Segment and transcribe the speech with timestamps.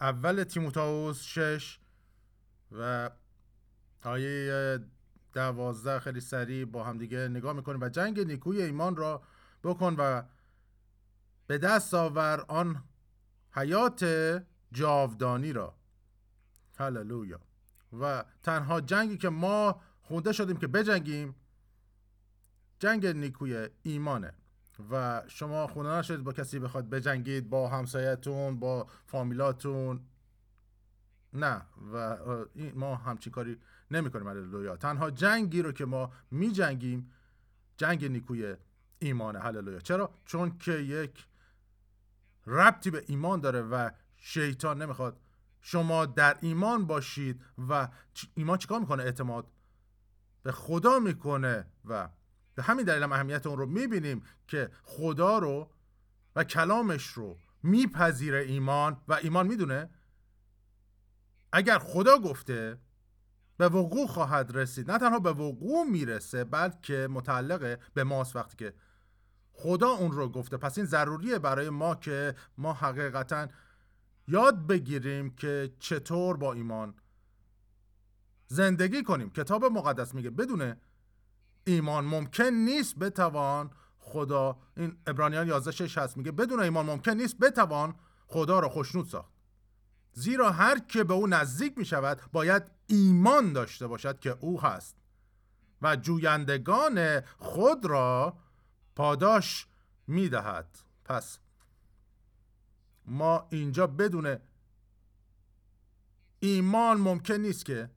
[0.00, 1.78] اول تیموتائوس 6
[2.72, 3.10] و
[4.02, 4.78] آیه
[5.32, 9.22] دوازده خیلی سریع با هم دیگه نگاه می‌کنیم و جنگ نیکوی ایمان را
[9.64, 10.22] بکن و
[11.46, 12.84] به دست آور آن
[13.52, 14.04] حیات
[14.72, 15.74] جاودانی را.
[16.78, 17.40] هللویا.
[18.00, 21.34] و تنها جنگی که ما خونده شدیم که بجنگیم
[22.78, 24.32] جنگ نیکوی ایمانه.
[24.90, 30.00] و شما خونه نشدید با کسی بخواد بجنگید با همسایتون با فامیلاتون؟
[31.32, 31.62] نه.
[31.92, 32.16] و
[32.74, 33.58] ما همچین کاری
[33.90, 37.12] نمی کنیم هللویا تنها جنگی رو که ما می جنگیم
[37.76, 38.56] جنگ نیکوی
[38.98, 41.26] ایمانه هللویا چرا؟ چون که یک
[42.46, 45.20] ربطی به ایمان داره و شیطان نمی‌خواد
[45.60, 47.88] شما در ایمان باشید و
[48.34, 49.46] ایمان چیکار می‌کنه؟ اعتماد
[50.42, 52.08] به خدا می‌کنه و
[52.56, 55.70] به همین دلیل هم اهمیت اون رو می‌بینیم که خدا رو
[56.36, 59.90] و کلامش رو میپذیره ایمان و ایمان می‌دونه؟
[61.52, 62.78] اگر خدا گفته
[63.56, 64.90] به وقوع خواهد رسید.
[64.90, 68.74] نه تنها به وقوع می‌رسه بلکه متعلق به ماست وقتی که
[69.52, 70.56] خدا اون رو گفته.
[70.56, 73.48] پس این ضروریه برای ما که ما حقیقتا
[74.28, 76.94] یاد بگیریم که چطور با ایمان
[78.46, 79.30] زندگی کنیم.
[79.30, 80.76] کتاب مقدس میگه بدون
[81.66, 87.38] ایمان ممکن نیست بتوان خدا این ابرانیان 11 6 هست میگه بدون ایمان ممکن نیست
[87.38, 87.94] بتوان
[88.26, 89.32] خدا را خوشنود ساخت.
[90.12, 94.96] زیرا هر که به او نزدیک می شود باید ایمان داشته باشد که او هست.
[95.82, 98.38] و جویندگان خود را
[98.96, 99.66] پاداش
[100.06, 101.38] می دهد پس
[103.06, 104.38] ما اینجا بدون
[106.40, 107.90] ایمان ممکن نیست که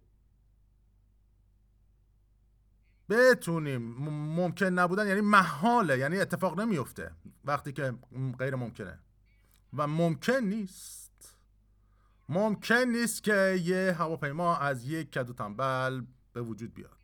[3.10, 3.82] بتونیم.
[4.36, 7.12] ممکن نبودن یعنی محاله یعنی اتفاق نمیفته
[7.46, 7.94] وقتی که
[8.40, 9.00] غیر ممکنه.
[9.74, 11.36] و ممکن نیست.
[12.30, 16.02] ممکن نیست که یه هواپیما از یک کدو تنبل
[16.34, 17.00] به وجود بیاد.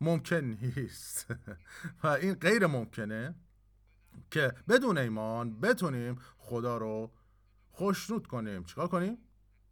[0.00, 1.26] ممکن نیست.
[2.02, 3.34] و این غیر ممکنه
[4.30, 7.10] که بدون ایمان بتونیم خدا رو
[7.70, 8.64] خوشنود کنیم.
[8.64, 9.18] چیکار کنیم؟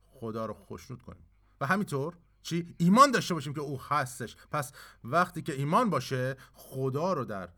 [0.06, 1.26] خدا رو خوشنود کنیم.
[1.60, 4.36] و همینطور چی؟ ایمان داشته باشیم که او هستش.
[4.50, 4.72] پس
[5.04, 7.48] وقتی که ایمان باشه خدا رو در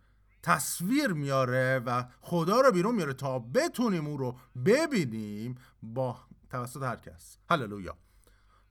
[0.43, 6.19] تصویر میاره و خدا رو بیرون میاره تا بتونیم او رو ببینیم با
[6.51, 7.39] توسط هر کس.
[7.51, 7.97] هللویا.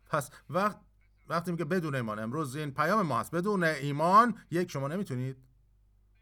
[0.09, 0.79] پس وقت
[1.29, 3.31] وقتی میگه بدون ایمان امروز این پیام ما هست.
[3.31, 5.37] بدون ایمان یک شما نمی‌تونید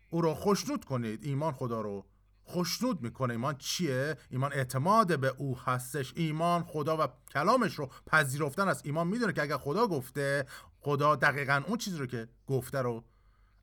[0.09, 1.23] او رو خوشنود کنید.
[1.23, 2.05] ایمان خدا رو
[2.47, 6.13] خوشنود می‌کنه ایمان چیه؟ ایمان اعتماد به او هستش.
[6.15, 8.85] ایمان خدا و کلامش رو پذیرفتن است.
[8.85, 10.45] ایمان می‌دونه که اگر خدا گفته
[10.79, 13.03] خدا دقیقا اون چیزی رو که گفته رو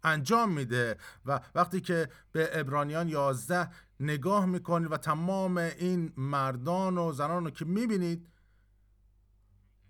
[0.03, 0.97] انجام میده.
[1.27, 3.69] و وقتی که به ابرانیان 11
[4.01, 8.29] نگاه می‌کنید و تمام این مردان و زنان رو که می‌بینید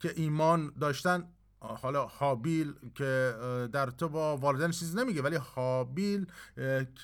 [0.00, 1.28] که ایمان داشتن
[1.60, 3.34] حالا حابیل که
[3.72, 6.26] در تو با والدین چیزی نمیگه ولی حابیل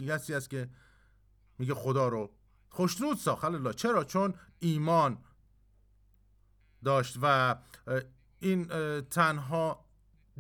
[0.09, 0.69] کسی است که
[1.59, 2.35] میگه خدا رو.
[2.69, 5.19] خوشنود ساخت الله چرا؟ چون ایمان
[6.85, 7.57] داشت و
[8.39, 8.65] این
[9.01, 9.85] تنها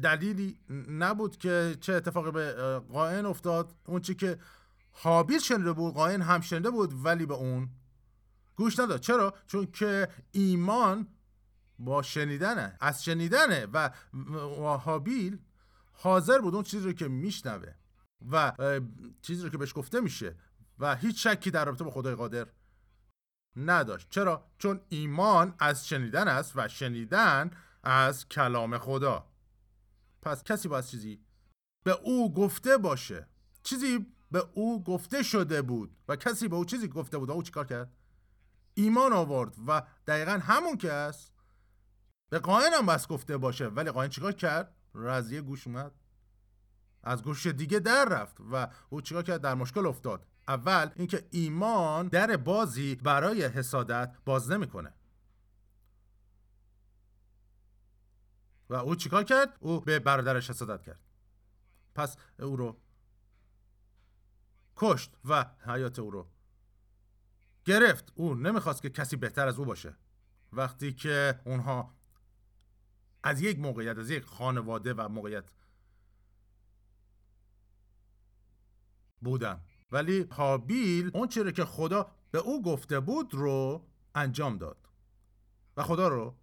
[0.02, 3.74] دلیلی نبود که چه اتفاقی به قائن افتاد.
[3.86, 4.38] اون چی که
[4.92, 7.68] حابیل شنیده بود قائن هم شنیده بود ولی به اون
[8.56, 9.00] گوش نداد.
[9.00, 11.08] چرا؟ چون که ایمان
[11.78, 13.90] با شنیدنه از شنیدنه و
[14.78, 15.38] حابیل
[15.92, 17.74] حاضر بود اون چیزی رو که میشنوه
[18.30, 18.52] و
[19.22, 20.36] چیزی رو که بهش گفته میشه.
[20.78, 22.47] و هیچ شکی در رابطه با خدای قادر
[23.56, 24.11] نداشت.
[24.11, 27.50] چرا؟ چون ایمان از شنیدن است و شنیدن
[27.83, 29.27] از کلام خدا.
[30.22, 31.21] پس کسی باید چیزی
[31.84, 33.28] به او گفته باشه.
[33.62, 37.66] چیزی به او گفته شده بود و کسی به او چیزی گفته بود او چیکار
[37.66, 37.93] کرد؟
[38.75, 41.33] ایمان آورد و دقیقا همون که است
[42.28, 43.66] به قاین هم بس گفته باشه.
[43.66, 45.93] ولی قاین چیکار کرد؟ رضیه گوش اومد.
[47.03, 50.27] از گوش دیگه در رفت و او چیکار کرد؟ در مشکل افتاد.
[50.48, 54.94] اول اینکه ایمان در بازی برای حسادت باز نمی‌کنه.
[58.71, 61.00] و او چیکار کرد؟ او به برادرش حسادت کرد.
[61.95, 62.80] پس او رو
[64.77, 66.30] کشت و حیات او رو
[67.65, 68.12] گرفت.
[68.15, 69.97] او نمی‌خواست که کسی بهتر از او باشه.
[70.53, 71.95] وقتی که اونها
[73.22, 75.53] از یک موقعیت از یک خانواده و موقعیت
[79.21, 79.60] بودن.
[79.92, 84.76] ولی حابیل اون چیزی که خدا به او گفته بود رو انجام داد.
[85.76, 86.34] و خدا رو؟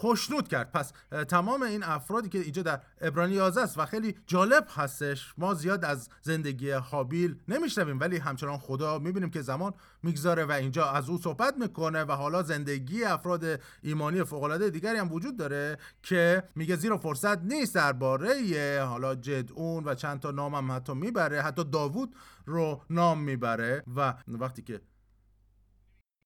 [0.00, 0.72] خوشنود کرد.
[0.72, 0.92] پس
[1.28, 5.84] تمام این افرادی که اینجا در ابرانی 11 است و خیلی جالب هستش ما زیاد
[5.84, 11.18] از زندگی حابیل نمیشنویم ولی همچنان خدا می‌بینیم که زمان می‌گذاره و اینجا از او
[11.18, 16.76] صحبت می‌کنه و حالا زندگی افراد ایمانی فوق العاده دیگری هم وجود داره که میگه
[16.76, 22.16] زیرا فرصت نیست درباره حالا جدعون و چند تا نام هم حتی می‌بره حتی داوود
[22.46, 24.80] رو نام می‌بره و وقتی که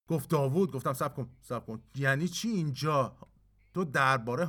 [0.08, 1.82] گفت داوود گفتم سب کن سب کن.
[1.94, 3.16] یعنی چی اینجا؟
[3.74, 4.48] تو درباره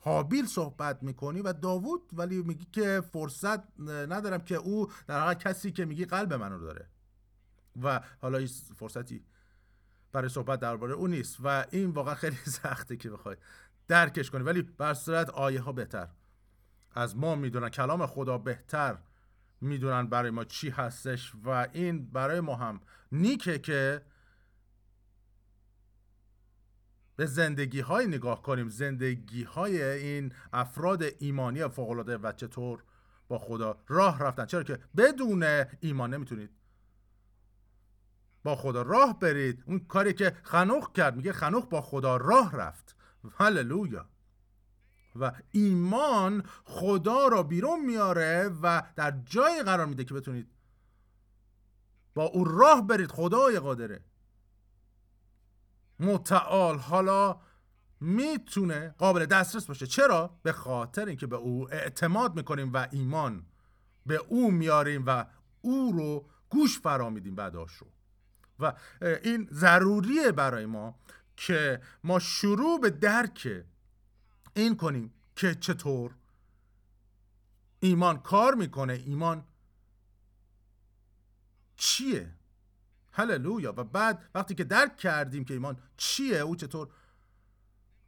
[0.00, 5.72] حابیل صحبت می‌کنی و داوود ولی میگی که فرصت ندارم که او در واقع کسی
[5.72, 6.86] که میگی قلب منو داره.
[7.82, 9.24] و حالا این فرصتی
[10.12, 13.36] برای صحبت درباره او نیست و این واقعا خیلی سخته که بخوای
[13.88, 14.42] درکش کنی.
[14.42, 16.08] ولی بر صورت آیه ها بهتر.
[16.94, 18.98] از ما می‌دونن کلام خدا بهتر
[19.60, 22.80] می‌دونن برای ما چی هستش و این برای ما هم
[23.12, 24.02] نیکه که
[27.20, 28.68] به زندگی های نگاه کنیم.
[28.68, 32.82] زندگی های این افراد ایمانی فوقلاده و چطور
[33.28, 34.46] با خدا راه رفتن.
[34.46, 36.50] چرا که بدون ایمان نمی‌تونید.
[38.42, 39.62] با خدا راه برید.
[39.66, 42.96] اون کاری که خنوخ کرد میگه خنوخ با خدا راه رفت.
[43.34, 44.08] هللویا.
[45.16, 50.48] و ایمان خدا را بیرون میاره و در جایی قرار میده که بتونید
[52.14, 53.10] با او راه برید.
[53.10, 54.09] خدای قادره.
[56.00, 57.40] متعال حالا
[58.00, 59.86] می‌تونه قابل دسترس باشه.
[59.86, 63.46] چرا؟ به خاطر اینکه به او اعتماد می‌کنیم و ایمان
[64.06, 65.24] به او میاریم و
[65.60, 67.86] او رو گوش فرا میدیم بعداش رو.
[68.58, 70.98] و این ضروریه برای ما
[71.36, 73.64] که ما شروع به درک
[74.54, 76.14] این کنیم که چطور
[77.80, 78.92] ایمان کار می‌کنه.
[78.92, 79.44] ایمان
[81.76, 82.34] چیه؟
[83.12, 83.74] هللویا.
[83.76, 86.88] و بعد وقتی که درک کردیم که ایمان چیه او چطور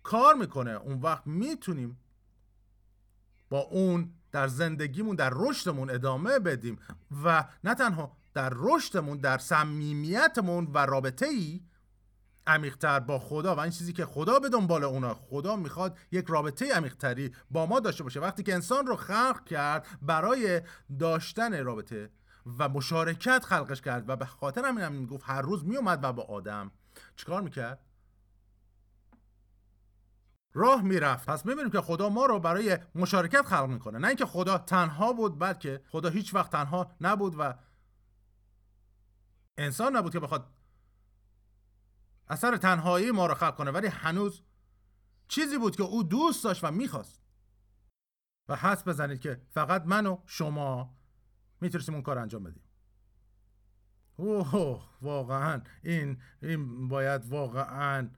[0.03, 1.99] کار می‌کنه اون وقت می‌تونیم
[3.51, 6.79] با اون در زندگیمون در رشدمون ادامه بدیم.
[7.25, 11.61] و نه تنها در رشدمون در صمیمیتمون و رابطه ای
[12.47, 16.75] عمیقتر با خدا و این چیزی که خدا به دنبال اونا خدا می‌خواد یک رابطه
[16.75, 18.21] عمیقتری با ما داشته باشه.
[18.21, 20.63] وقتی که انسان رو خلق کرد برای
[20.99, 22.11] داشتن رابطه
[22.47, 26.23] و مشارکت خلقش کرد و به خاطر همین هم می‌گفت هر روز میومد و با
[26.23, 26.71] آدم.
[27.17, 27.79] چیکار می‌کرد؟
[30.55, 31.29] راه می‌رفت.
[31.29, 33.99] پس می‌بینیم که خدا ما رو برای مشارکت خلق می‌کنه.
[33.99, 37.55] نه اینکه خدا تنها بود بلکه خدا هیچ وقت تنها نبود و
[39.59, 40.51] انسان نبود که بخواد
[42.29, 43.71] اثر تنهایی ما رو خلق کنه.
[43.71, 44.43] ولی هنوز
[45.29, 47.23] چیزی بود که او دوست داشت و می‌خواست.
[48.49, 50.97] و حس بزنید که فقط من و شما
[51.63, 52.63] می‌تونستیم اون کار انجام بدیم.
[54.17, 55.63] اوه واقعا.
[55.83, 58.09] این این باید واقعا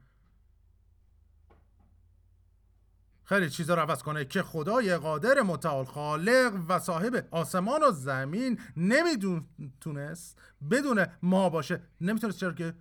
[3.25, 8.61] خیلی چیزا رو عوض کنه که خدای قادر متعال خالق و صاحب آسمان و زمین
[8.77, 10.39] نمی‌دونست
[10.71, 11.83] بدون ما باشه.
[12.01, 12.75] نمی‌تونست چرا که؟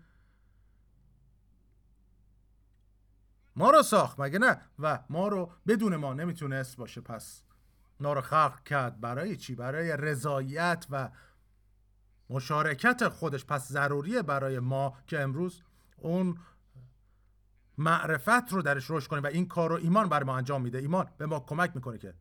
[3.55, 7.01] ما رو ساخت مگه نه؟ و ما رو بدون ما نمی‌تونست باشه.
[7.01, 7.43] پس
[7.99, 9.01] رو خلق کرد.
[9.01, 11.09] برای چی؟ برای رضایت و
[12.29, 13.45] مشارکت خودش.
[13.45, 15.61] پس ضروریه برای ما که امروز
[15.97, 16.37] اون
[17.77, 20.77] معرفت رو درش رشد کنیم و این کار رو ایمان بر ما انجام میده.
[20.77, 22.13] ایمان به ما کمک می‌کنه که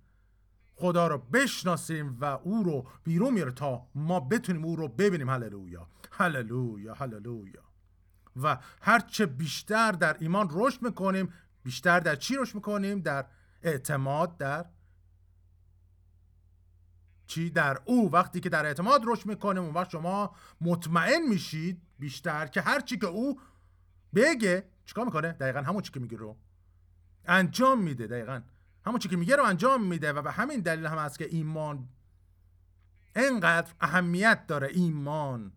[0.75, 5.31] خدا رو بشناسیم و او رو بیرون میاره تا ما بتونیم او رو ببینیم.
[5.31, 5.89] هللویا.
[6.13, 7.63] هللویا هللویا.
[8.43, 11.33] و هرچه بیشتر در ایمان رشد می‌کنیم
[11.63, 13.27] بیشتر در چی رشد می‌کنیم؟ در
[13.63, 14.67] اعتماد در
[17.33, 22.47] چی در او وقتی که در اعتماد رشد می‌کنیم اون وقت شما مطمئن میشید بیشتر
[22.47, 23.41] که هر چی که او
[24.15, 26.37] بگه چیکار می‌کنه؟ دقیقا همون چی که میگه رو.
[27.25, 28.41] انجام میده دقیقا.
[28.87, 31.89] همون چی که میگه رو انجام میده و به همین دلیل هم هست که ایمان
[33.15, 34.69] انقدر اهمیت داره.
[34.73, 35.53] ایمان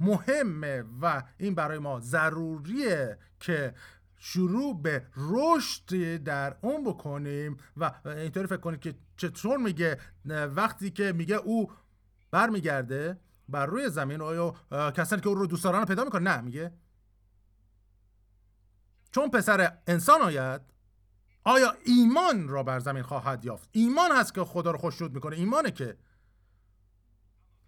[0.00, 3.74] مهمه و این برای ما ضروریه که
[4.18, 11.12] شروع به رشد در اون بکنیم و اینطوری فکر کنید که چطور میگه وقتی که
[11.12, 11.72] میگه او
[12.30, 16.72] برمیگرده بر روی زمین آیا کسانی که او رو دوست دارن پیدا می‌کنه؟ نه میگه.
[19.12, 20.60] چون پسر انسان آید
[21.44, 25.36] آیا ایمان را بر زمین خواهد یافت؟ ایمان هست که خدا رو خوشنود می‌کنه.
[25.36, 25.96] ایمانه که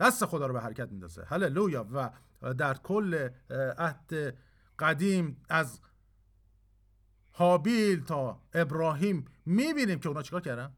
[0.01, 1.25] دست خدا رو به حرکت میندازه.
[1.25, 1.87] هللویا.
[1.93, 2.11] و
[2.55, 3.29] در کل
[3.79, 4.37] عهد
[4.79, 5.81] قدیم از
[7.39, 10.73] حابیل تا ابراهیم می‌بینیم که اونا چیکار کردن؟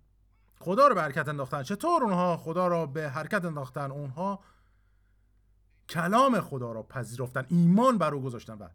[0.58, 1.62] خدا رو به حرکت انداختن.
[1.62, 4.40] چطور اونها خدا رو به حرکت انداختن؟ اونها
[5.88, 8.68] کلام خدا رو پذیرفتن ایمان بر او گذاشتن و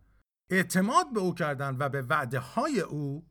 [0.50, 3.26] اعتماد به او کردن و به وعده های او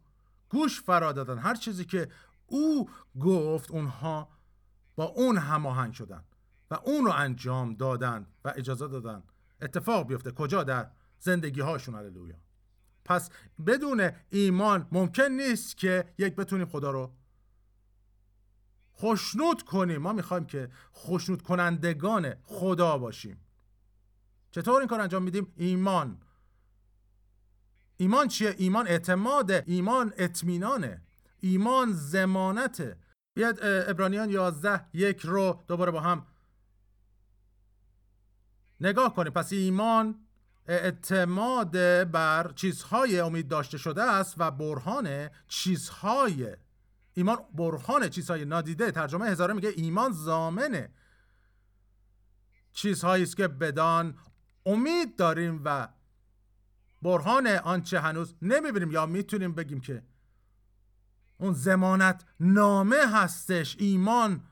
[0.49, 1.39] گوش فرا دادن.
[1.39, 2.09] هر چیزی که
[2.47, 4.29] او گفت اونها
[4.97, 6.25] با اون هماهنگ شدن
[6.71, 9.23] و اون رو انجام دادن و اجازه دادن.
[9.63, 10.31] اتفاق بیفته.
[10.31, 12.37] کجا؟ در زندگی هاشون هللویا.
[13.05, 13.31] پس
[13.67, 17.13] بدون ایمان ممکن نیست که یک بتونیم خدا رو
[18.93, 20.03] خوشنود کنیم.
[20.03, 23.41] ما می‌خوایم که خوشنود کنندگان خدا باشیم.
[24.51, 26.23] چطور این کار انجام میدیم؟ ایمان.
[27.97, 31.03] ایمان چیه؟ ایمان اعتماد ایمان اطمینانه.
[31.41, 32.99] ایمان زمانته
[33.35, 36.27] بیاد ابرانیان 11 یک رو دوباره با هم
[38.81, 39.33] نگاه کنیم.
[39.33, 40.24] پس ایمان
[40.67, 41.71] اعتماد
[42.11, 46.57] بر چیزهای امید داشته شده است و برهان چیزهای
[47.15, 48.91] ایمان برهان چیزهای نادیده.
[48.91, 50.91] ترجمه هزاره میگه ایمان زامنه.
[52.73, 54.19] چیزهایی است که بدان
[54.67, 55.89] امید داریم و
[57.03, 60.03] برهان آنچه هنوز نمی‌بینیم یا می‌تونیم بگیم که
[61.39, 63.77] اون زمانت نامه هستش.
[63.79, 64.43] ایمان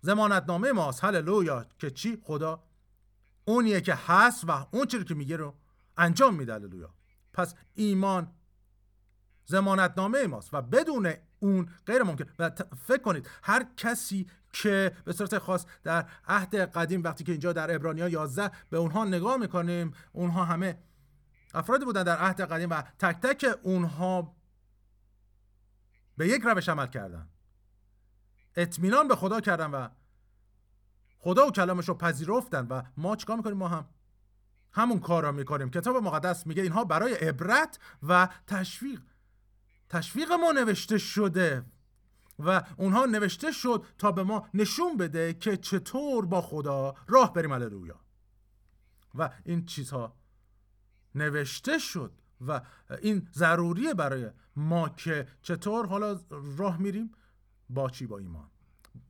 [0.00, 1.04] زمانت نامه ماست.
[1.04, 1.66] هللویا.
[1.78, 2.67] که چی؟ خدا
[3.48, 5.54] اونیه که هست و اون چیزی که میگه رو
[5.96, 6.54] انجام میده.
[6.54, 6.94] هللویا.
[7.32, 8.32] پس ایمان
[9.44, 12.24] زمانت نامه ماست و بدون اون غیر ممکن.
[12.38, 12.50] و
[12.86, 17.74] فکر کنید هر کسی که به صورت خاص در عهد قدیم وقتی که اینجا در
[17.74, 20.78] ابرانیا 11 به اونها نگاه می‌کنیم اونها همه
[21.54, 24.36] افرادی بودن در عهد قدیم و تک تک اونها
[26.16, 27.28] به یک روش عمل کردن.
[28.56, 29.88] اطمینان به خدا کردن و
[31.18, 33.88] خدا و کلامش رو پذیرفتن و ما چیکار می‌کنیم؟ ما هم
[34.72, 35.70] همون کار را می‌کنیم.
[35.70, 39.00] کتاب مقدس میگه اینها برای عبرت و تشویق.
[39.88, 41.64] تشویق ما نوشته شده
[42.38, 47.52] و اونها نوشته شد تا به ما نشون بده که چطور با خدا راه بریم.
[47.52, 48.00] هللویا.
[49.14, 50.16] و این چیزها
[51.14, 52.12] نوشته شد
[52.46, 52.60] و
[53.02, 56.20] این ضروریه برای ما که چطور حالا
[56.56, 57.12] راه میریم؟
[57.70, 58.50] با چی؟ با ایمان.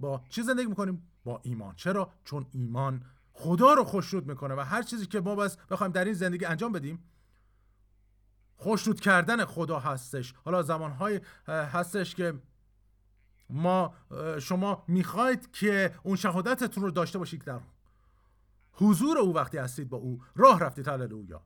[0.01, 1.75] با چی زندگی می‌کنیم؟ با ایمان.
[1.75, 6.05] چرا؟ چون ایمان خدا رو خوشنود می‌کنه و هر چیزی که ما بس بخوایم در
[6.05, 7.05] این زندگی انجام بدیم
[8.57, 10.35] خوشنود کردن خدا هستش.
[10.45, 12.35] حالا زمانهای هستش که
[13.51, 13.95] ما
[14.41, 17.61] شما می‌خواید که اون شهادتتون رو داشته باشید در
[18.73, 21.43] حضور او وقتی هستید با او راه رفتید هللویا.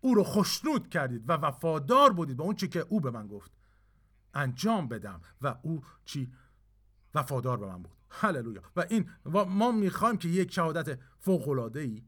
[0.00, 3.52] او رو خوشنود کردید و وفادار بودید با اون چی که او به من گفت.
[4.34, 5.20] انجام بدم.
[5.42, 6.32] و او چی؟
[7.14, 7.92] وفادار به من بود.
[8.20, 8.62] هللویا.
[8.76, 12.02] و این و ما می‌خوایم که یک شهادت فوق العاده ای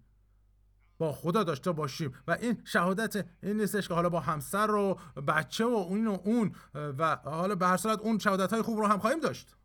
[0.99, 2.15] با خدا داشته باشیم.
[2.27, 4.95] و این شهادت این نیستش که حالا با همسر و
[5.29, 8.87] بچه و اون و اون و حالا به هر صورت اون شهادت های خوب رو
[8.87, 9.57] هم خواهیم داشت.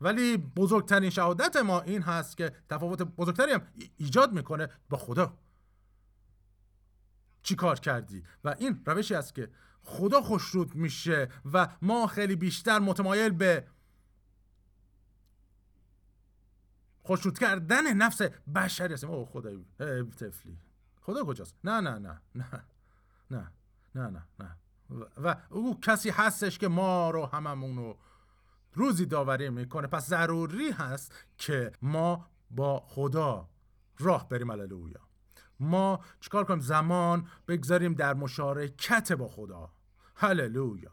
[0.00, 3.62] ولی بزرگترین شهادت ما این هست که تفاوت بزرگتری هم
[3.96, 5.38] ایجاد می‌کنه با خدا.
[7.42, 9.50] چی کار کردی؟ و این روشی است که
[9.82, 13.66] خدا خوشرود میشه و ما خیلی بیشتر متمایل به
[17.02, 18.22] خوشرود کردن نفس
[18.54, 19.64] بشری هستیم او خدای
[20.04, 20.58] تفلی
[21.00, 22.64] خدا کجاست؟ نه نه نه نه
[23.30, 23.52] نه
[23.94, 24.56] نه نه نه.
[25.24, 27.98] و او کسی هستش که ما رو هممون رو
[28.74, 29.86] روزی داوری می‌کنه.
[29.86, 33.48] پس ضروری هست که ما با خدا
[33.98, 34.50] راه بریم.
[34.50, 35.00] هللویا.
[35.60, 39.72] ما چیکار کنیم؟ زمان بگذاریم در مشارکت با خدا.
[40.14, 40.92] هللویا.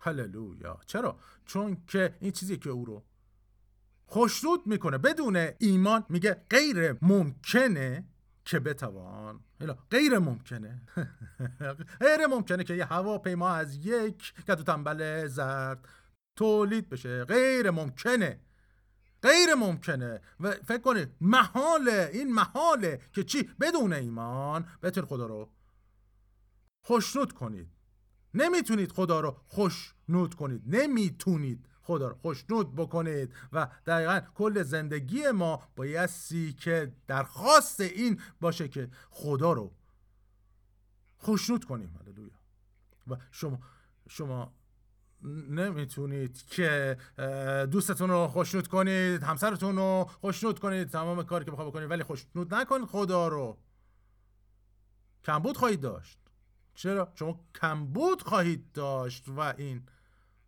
[0.00, 0.80] هللویا.
[0.86, 3.04] چرا؟ چون که این چیزی که او رو
[4.10, 4.98] خوشنود می‌کنه.
[4.98, 8.04] بدون ایمان میگه غیر ممکنه
[8.44, 9.40] که بتوان.
[9.90, 10.82] غیر ممکنه.
[12.04, 15.88] غیر ممکنه که یه هواپیما از یک کدو تنبل زرد
[16.36, 17.24] تولید بشه.
[17.24, 18.40] غیر ممکنه.
[19.22, 20.20] غیر ممکنه.
[20.40, 25.50] و فکر کنید محاله این محاله که چی؟ بدون ایمان بتون خدا رو
[26.80, 27.68] خوشنود کنید.
[28.34, 30.62] نمی‌تونید خدا رو خوشنود کنید.
[30.66, 31.66] نمی‌تونید.
[31.82, 33.34] خدا رو خوشنود بکنید.
[33.52, 39.74] و دقیقا کل زندگی ما بایستی که درخواست این باشه که خدا رو
[41.16, 41.98] خوشنود کنیم.
[42.00, 42.30] هللویا.
[43.06, 43.58] و شما
[44.08, 44.54] شما
[45.48, 46.96] نمی‌تونید که
[47.70, 52.54] دوستتون رو خوشنود کنید همسرتون رو خوشنود کنید تمام کاری که بخواه بکنید ولی خوشنود
[52.54, 53.58] نکنید خدا رو.
[55.24, 56.18] کمبود خواهید داشت.
[56.74, 59.86] چرا؟ شما کمبود خواهید داشت و این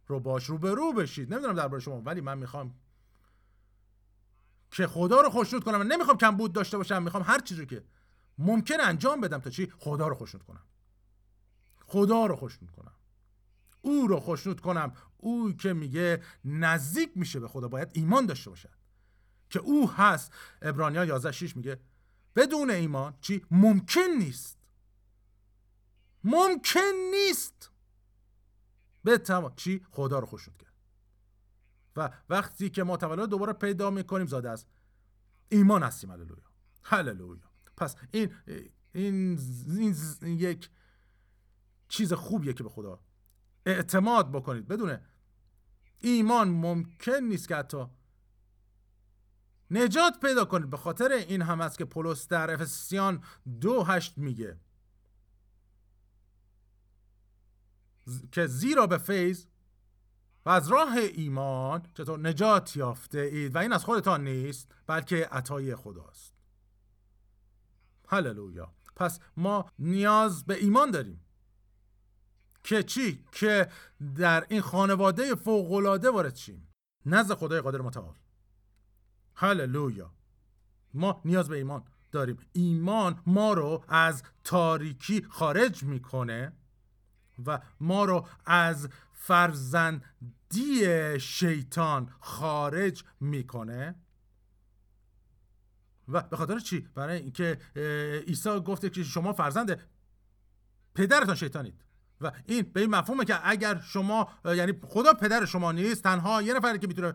[0.07, 1.33] رو باش رو به رو بشید.
[1.33, 2.75] نمی‌دونم درباره شما ولی من می‌خوام
[4.71, 5.81] که خدا رو خوشنود کنم.
[5.81, 7.85] و نمی‌خوام کمبود داشته باشم می‌خوام هر چیزی که
[8.39, 10.63] ممکن انجام بدم تا چی؟ خدا رو خوشنود کنم.
[11.87, 12.95] خدا رو خوشنود کنم.
[13.83, 14.93] او رو خوشنود کنم.
[15.17, 18.71] او که میگه نزدیک میشه به خدا باید ایمان داشته باشد.
[19.51, 20.33] که او هست.
[20.63, 21.81] ابرانیا 11 6 میگه
[22.37, 24.59] بدون ایمان چی؟ ممکن نیست.
[26.25, 27.71] ممکن نیست.
[29.05, 30.73] به تمام چی؟ خدا رو خوشنود کرد
[31.97, 34.67] و وقتی که ما تولد دوباره پیدا می‌کنیم زاده از
[35.49, 36.11] ایمان هستیم.
[36.11, 36.43] هللویا.
[36.83, 37.41] هللویا.
[37.77, 38.35] پس این
[38.95, 39.39] این,
[39.79, 40.71] این, این یک
[41.89, 43.01] چیز خوبیه که به خدا
[43.67, 44.69] اعتماد بکنید.
[44.69, 45.03] بدونه
[45.99, 47.87] ایمان ممکن نیست که حتی
[49.71, 50.71] نجات پیدا کنید.
[50.71, 53.25] به خاطر این هم است که پولس در افسیان
[53.61, 54.61] دو هشت میگه.
[58.33, 59.47] که زیرا به فیض
[60.47, 65.77] و از راه ایمان چطور نجات یافته اید و این از خودتان نیست بلکه عطای
[65.77, 66.35] خداست.
[68.09, 68.75] هللویا.
[68.97, 71.21] پس ما نیاز به ایمان داریم.
[72.65, 73.69] که چی؟ که
[74.15, 76.69] در این خانواده فوقالعاده وارد شیم.
[77.07, 78.15] نزد خدای قادر متعال.
[79.35, 80.15] هللویا.
[80.95, 82.37] ما نیاز به ایمان داریم.
[82.53, 86.53] ایمان ما رو از تاریکی خارج می‌کنه.
[87.47, 90.11] و ما رو از فرزندی
[91.21, 93.95] شیطان خارج می‌کنه.
[96.09, 97.59] و به خاطر چی؟ برای اینکه
[98.27, 99.81] عیسی گفته که شما فرزند
[100.95, 101.85] پدرتان شیطانید.
[102.21, 106.55] و این به این مفهومه که اگر شما یعنی خدا پدر شما نیست تنها یه
[106.55, 107.15] نفری که می‌تونه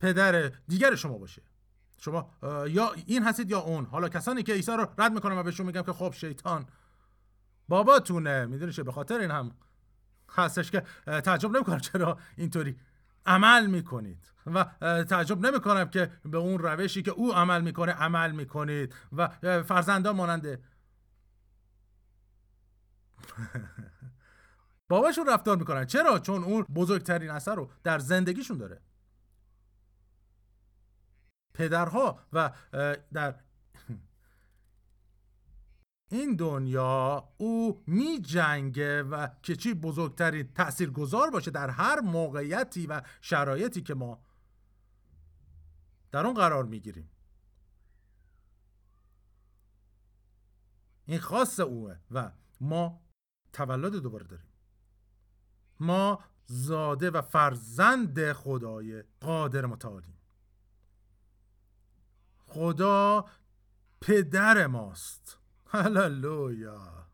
[0.00, 1.42] پدر دیگر شما باشه.
[2.04, 2.30] شما
[2.68, 3.84] یا این هستید یا اون.
[3.84, 6.66] حالا کسانی که عیسی رو رد می‌کنم و بهشون میگم که خب شیطان.
[7.68, 9.54] باباتونه می‌دونی چه به خاطر این هم
[10.30, 12.76] هستش که تعجب نمی‌کنم چرا اینطوری
[13.26, 14.32] عمل می‌کنید.
[14.46, 14.64] و
[15.04, 18.94] تعجب نمی‌کنم که به اون روشی که او عمل می‌کنه عمل می‌کنید.
[19.12, 19.28] و
[19.62, 20.60] فرزندان ماننده
[24.88, 25.86] باباشون رفتار می‌کنن.
[25.86, 28.80] چرا؟ چون اون بزرگترین اثر رو در زندگیشون داره.
[31.54, 32.52] پدرها و
[33.12, 33.40] در
[36.10, 42.86] این دنیا او می جنگه و که چی بزرگترین تأثیر گذار باشه در هر موقعیتی
[42.86, 44.24] و شرایطی که ما
[46.12, 47.10] در اون قرار می‌گیریم.
[51.06, 53.02] این خاص اوه و ما
[53.52, 54.48] تولد دوباره داریم.
[55.80, 60.16] ما زاده و فرزند خدای قادر متعالیم
[62.54, 63.28] خدا
[64.00, 65.38] پدر ماست.
[65.66, 67.06] هللویا.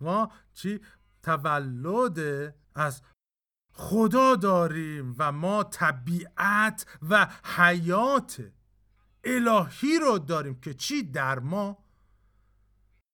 [0.00, 0.80] ما چی؟
[1.22, 3.02] تولد از
[3.72, 8.52] خدا داریم و ما طبیعت و حیات
[9.24, 11.84] الهی رو داریم که چی؟ در ما.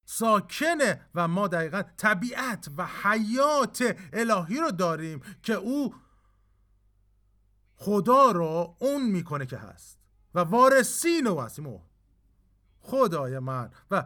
[0.05, 5.95] ساکنه و ما دقیقا طبیعت و حیات الهی رو داریم که او
[7.75, 10.02] خدا رو اون می‌کنه که هست.
[10.35, 11.81] و وارثین او هستیم
[12.81, 13.71] خدای من.
[13.91, 14.05] و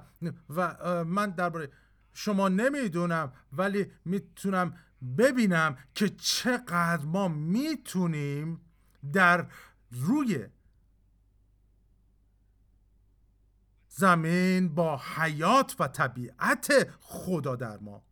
[0.48, 1.70] و من درباره
[2.12, 4.74] شما نمی‌دونم ولی می‌تونم
[5.18, 8.60] ببینم که چقدر ما می‌تونیم
[9.12, 9.46] در
[9.90, 10.46] روی
[13.88, 18.02] زمین با حیات و طبیعت خدا در ما.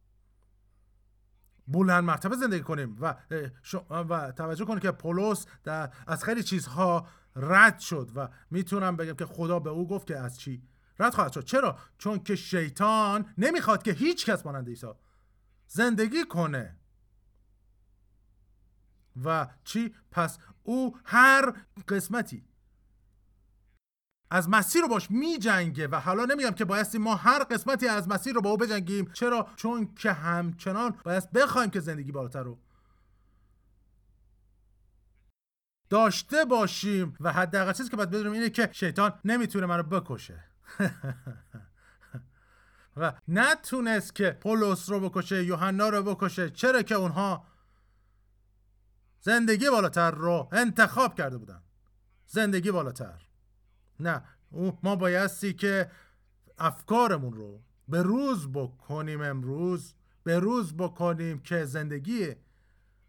[1.69, 3.15] بلند مرتبه زندگی کنیم و
[3.91, 9.27] و توجه کنیم که پولس در از خیلی چیزها رد شد و می‌تونم بگم که
[9.27, 10.63] خدا به او گفت که از چی
[10.99, 11.45] رد خواهد شد.
[11.45, 14.87] چرا؟ چون که شیطان نمی‌خواد که هیچ کس مانند عیسی
[15.67, 16.77] زندگی کنه.
[19.25, 21.55] و چی؟ پس او هر
[21.89, 22.45] قسمتی
[24.31, 28.09] از مسیر رو باش می جنگه و حالا نمیگم که بایستی ما هر قسمتی از
[28.09, 29.11] مسیر رو با او بجنگیم.
[29.13, 32.59] چرا؟ چون که همچنان باید بخوایم که زندگی بالاتر رو
[35.89, 40.45] داشته باشیم و حداقل چیزی که باید بدونیم اینه که شیطان نمی‌تونه منو بکشه.
[42.97, 47.47] و نتونست که پولس رو بکشه یوحنا رو بکشه چرا که اونها
[49.21, 51.63] زندگی بالاتر رو انتخاب کرده بودن.
[52.27, 53.27] زندگی بالاتر.
[54.01, 54.23] نه
[54.83, 55.91] ما بایستی که
[56.59, 59.95] افکارمون رو به روز بکنیم امروز
[60.25, 62.35] به روز بکنیم که زندگی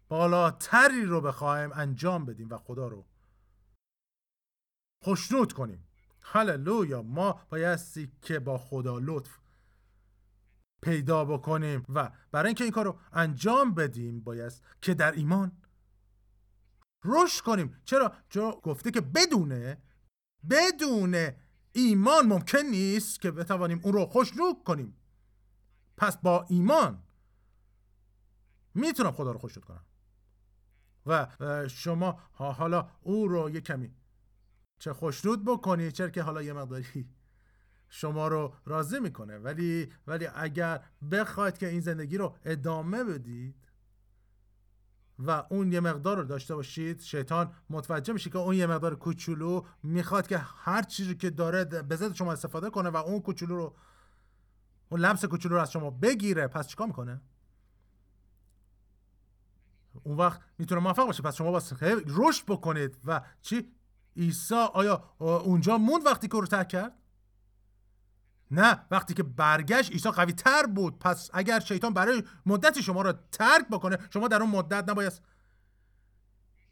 [0.08, 3.06] بالاتری رو بخوایم انجام بدیم و خدا رو
[5.04, 5.88] خوشنود کنیم.
[6.20, 7.02] هللویا.
[7.02, 9.38] ما بایستی که با خدا لطف
[10.82, 15.62] پیدا بکنیم و برای اینکه این کار رو انجام بدیم باید که در ایمان
[17.04, 17.80] رشد کنیم.
[17.84, 19.82] چرا؟ چرا گفته که بدونه
[20.50, 21.30] بدون
[21.72, 24.96] ایمان ممکن نیست که بتوانیم اون رو خوشنود کنیم.
[25.96, 27.02] پس با ایمان
[28.74, 29.84] می‌تونم خدا رو خوشنود کنم.
[31.06, 31.28] و
[31.68, 33.94] شما حالا او رو یه کمی
[34.78, 37.08] چه خوشنود بکنی چرا که حالا یه مقداری
[37.88, 39.38] شما رو راضی می‌کنه.
[39.38, 43.66] ولی ولی اگر بخواید که این زندگی رو ادامه بدید
[45.18, 49.62] و اون یه مقدار رو داشته باشید شیطان متوجه میشه که اون یه مقدار کوچولو
[49.82, 51.64] می‌خواد که هر چیزی که داره
[51.96, 53.74] ضد شما استفاده کنه و اون کوچولو رو
[54.88, 57.20] اون لمس کوچولو رو از شما بگیره پس چیکار می‌کنه؟
[60.04, 61.22] اون وقت می‌تونه موفق باشه.
[61.22, 62.98] پس شما باید رشد بکنید.
[63.04, 63.72] و چی؟
[64.16, 66.92] عیسی آیا اونجا موند وقتی که رو ترک کرد؟
[68.50, 68.86] نه.
[68.90, 70.98] وقتی که برگشت عیسی قوی تر بود.
[70.98, 75.20] پس اگر شیطان برای مدتی شما را ترک بکنه شما در اون مدت نباید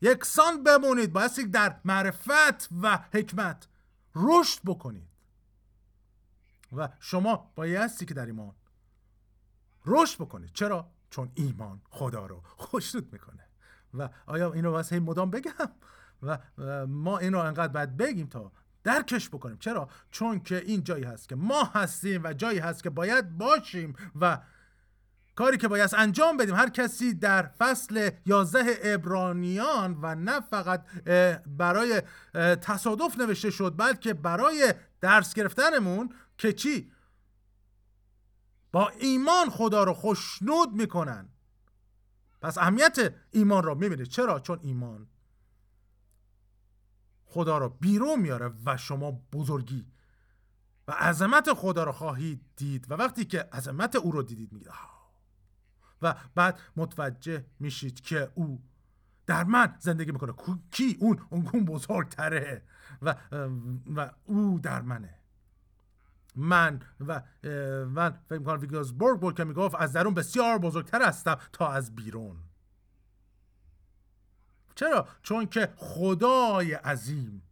[0.00, 1.12] یکسان بمونید.
[1.12, 3.68] باید در معرفت و حکمت
[4.14, 5.08] رشد بکنید.
[6.72, 8.54] و شما بایستی که در ایمان
[9.87, 10.50] رشد بکنید.
[10.52, 13.48] چرا؟ چون ایمان خدا رو خوشنود می‌کنه.
[13.94, 15.53] و آیا اینو واسه مدام بگم؟
[16.22, 16.38] و
[16.87, 18.53] ما اینو انقدر باید بگیم تا
[18.85, 19.57] درکش بکنیم.
[19.59, 23.96] چرا؟ چون که این جایی هست که ما هستیم و جایی هست که باید باشیم
[24.20, 24.38] و
[25.35, 26.55] کاری که باید انجام بدیم.
[26.55, 30.85] هر کسی در فصل 11 ابرانیان و نه فقط
[31.46, 32.03] برای
[32.61, 36.92] تصادف نوشته شد بلکه برای درس گرفتنمون که چی؟
[38.74, 41.28] با ایمان خدا رو خوشنود می‌کنن.
[42.40, 44.06] پس اهمیت ایمان رو می‌بینید.
[44.06, 45.08] چرا؟ چون ایمان
[47.24, 49.87] خدا رو بیرون میاره و شما بزرگی.
[50.88, 54.68] و عظمت خدا رو خواهید دید و وقتی که عظمت او رو دیدید میگید
[56.02, 58.62] و بعد متوجه میشید که او
[59.26, 60.32] در من زندگی می‌کنه.
[60.70, 62.62] کی؟ اون اون بزرگتره.
[63.02, 63.16] و
[63.96, 65.23] و او در منه.
[66.37, 67.23] من و
[67.85, 72.37] من فکر می‌کنم ویگلزبورگ بود که می‌گفت از درون بسیار بزرگتر هستم تا از بیرون.
[74.75, 77.42] چرا؟ چون که خدای عظیم.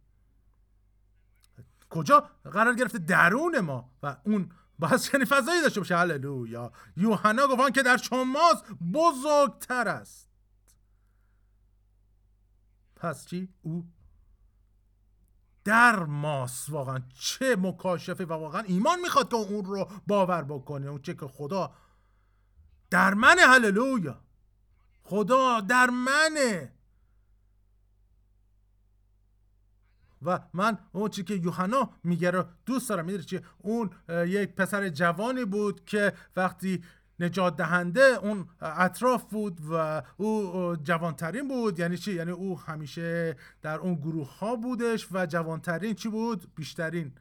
[1.89, 5.97] کجا؟ قرار گرفته درون ما و اون باید یعنی فضایی داشته باشه.
[5.97, 6.71] هللویا.
[6.97, 10.29] یوحنا گفتن که در شماست بزرگتر است.
[12.95, 13.87] پس چی؟ او
[15.65, 16.69] در ماست.
[16.69, 20.87] واقعا چه مکاشفه و واقعا ایمان می‌خواد که اون رو باور بکنه.
[20.87, 21.73] اون چه که خدا
[22.89, 24.21] در منه هللویا.
[25.03, 26.73] خدا در منه
[30.21, 33.05] و من اون چی که یوحنا میگه رو دوست دارم.
[33.05, 36.83] می‌دونی چی؟ اون یک پسر جوانی بود که وقتی
[37.19, 41.79] نجات دهنده اون اطراف بود و او جوانترین بود.
[41.79, 47.11] یعنی چی؟ یعنی او همیشه در اون گروه ها بودش و جوانترین چی بود؟ بیشترین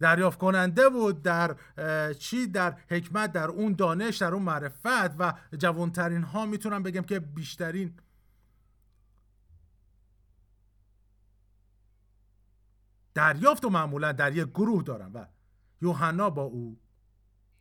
[0.00, 1.56] دریافت کننده بود در
[2.12, 4.86] چی؟ در حکمت در اون دانش در اون معرفت
[5.18, 7.94] و جوانترین ها می‌تونم بگم که بیشترین
[13.14, 15.24] دریافت و معمولا در یک گروه دارن و
[15.82, 16.78] یوحنا با او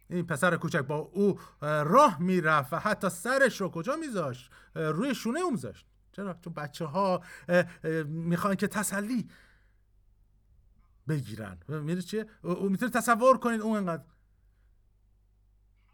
[0.10, 5.40] این پسر کوچک با او راه می‌رفت و حتی سرش رو کجا میذاشت؟ روی شونه
[5.40, 5.86] او میذاشت.
[6.12, 7.24] چرا؟ چون بچه ها
[8.06, 9.30] می‌خوان که تسلی
[11.08, 11.58] بگیرن.
[11.68, 14.04] میره چیه؟ او می‌تونه تصور کنید اون انقدر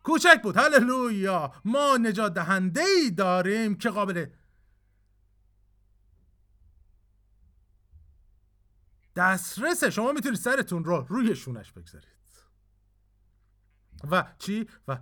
[0.04, 0.58] کوچک بود.
[0.58, 1.54] هللویا!
[1.65, 4.26] ما نجات دهنده ای داریم که قابل
[9.15, 12.22] دسترسه شما می‌تونید سرتون رو روی شونش بگذارید.
[14.11, 14.97] و چی؟ و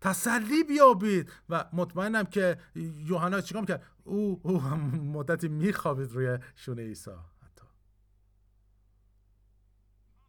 [0.00, 1.32] تسلی بیابید.
[1.48, 7.66] و مطمئنم که یوحنا چیکار کرد او, او مدتی میخوابید روی شونه عیسی حتی.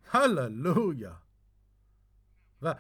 [0.04, 1.22] هللویا.
[2.62, 2.76] و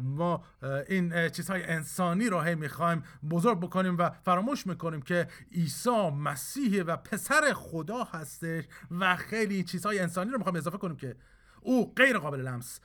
[0.00, 0.44] ما
[0.88, 6.96] این چیزهای انسانی رو هی می‌خوایم بزرگ بکنیم و فراموش می‌کنیم که عیسی مسیح و
[6.96, 11.16] پسر خدا هستش و خیلی چیزهای انسانی رو می‌خوایم اضافه کنیم که
[11.60, 12.80] او غیر قابل لمس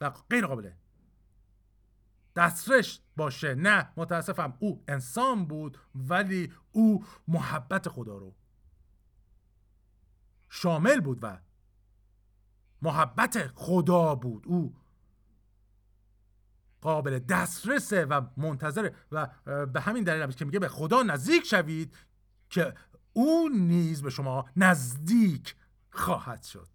[0.00, 0.70] و غیر قابل
[2.36, 3.54] دسترش باشه.
[3.54, 8.34] نه متاسفم او انسان بود ولی او محبت خدا رو
[10.48, 11.38] شامل بود و
[12.82, 14.44] محبت خدا بود.
[14.46, 14.76] او
[16.80, 19.26] قابل دسترسه و منتظره و
[19.66, 21.96] به همین دلیل که میگه به خدا نزدیک شوید
[22.50, 22.74] که
[23.12, 25.56] او نیز به شما نزدیک
[25.90, 26.68] خواهد شد.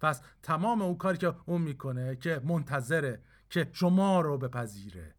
[0.00, 5.14] پس تمام اون کاری که اون می‌کنه که منتظره که شما رو بپذیره.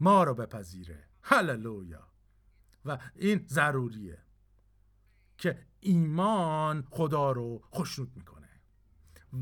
[0.00, 1.04] ما رو بپذیره.
[1.22, 2.08] هللویا.
[2.84, 4.18] و این ضروریه
[5.38, 8.48] که ایمان خدا رو خوشنود می‌کنه.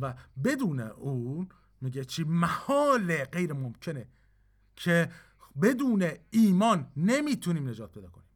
[0.01, 1.49] و بدون اون
[1.81, 4.09] میگه چی؟ محال غیر ممکنه
[4.77, 5.11] که
[5.63, 8.32] بدون ایمان نمی‌تونیم نجات پیدا کنیم.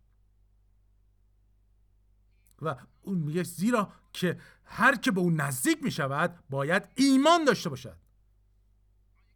[2.62, 7.96] و اون میگه زیرا که هر که به اون نزدیک می‌شود باید ایمان داشته باشد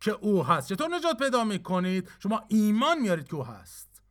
[0.01, 0.69] که او هست.
[0.69, 4.03] چطور نجات پیدا می‌کنید؟ شما ایمان میارید که او هست.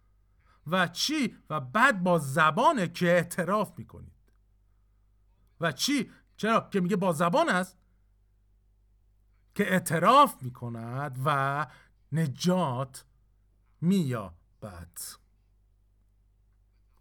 [0.68, 4.34] و چی؟ و بعد با زبانه که اعتراف می‌کنید.
[5.62, 7.78] و چی؟ چرا که میگه با زبان است؟
[9.56, 11.68] که اعتراف می‌کند و
[12.12, 13.06] نجات
[13.82, 15.00] مییابد.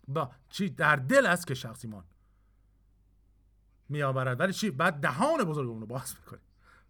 [0.08, 2.04] با چی؟ در دل است که شخص ایمان
[3.88, 4.40] میآورد.
[4.40, 6.40] ولی چی؟ بعد دهان بزرگمون رو باز می‌کنه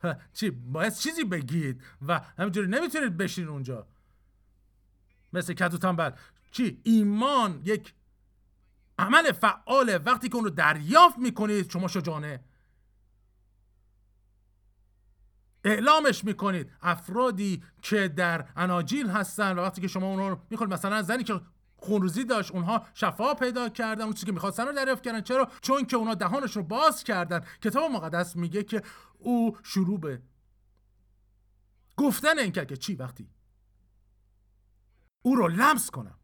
[0.36, 3.86] چی؟ باید چیزی بگید و همینجوری نمی‌تونید بشین اونجا.
[5.32, 6.10] مثل کتو تنبل
[6.50, 7.94] چی؟ ایمان یک
[8.98, 9.98] عمل فعاله.
[9.98, 12.40] وقتی که اون رو دریافت می‌کنید شما شجانه.
[15.64, 16.72] اعلامش می‌کنید.
[16.82, 21.40] افرادی که در اناجیل هستن و وقتی که شما اون رو مثلا زنی که
[21.78, 22.50] خونروزی داشت.
[22.50, 25.20] اونها شفا پیدا کردن اون چیزی که می‌خواستن رو دریافت کردن.
[25.20, 27.40] چرا؟ چون که اونها دهانش رو باز کردن.
[27.62, 28.82] کتاب مقدس میگه که
[29.18, 30.22] او شروع به
[31.96, 33.30] گفتن این که چی وقتی
[35.22, 36.18] او رو لمس کنم.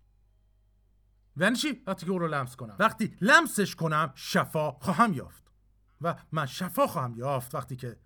[1.36, 2.76] یعنی چی؟ وقتی که او رو لمس کنم.
[2.78, 5.44] وقتی لمسش کنم شفا خواهم یافت.
[6.00, 7.96] و من شفا خواهم یافت وقتی که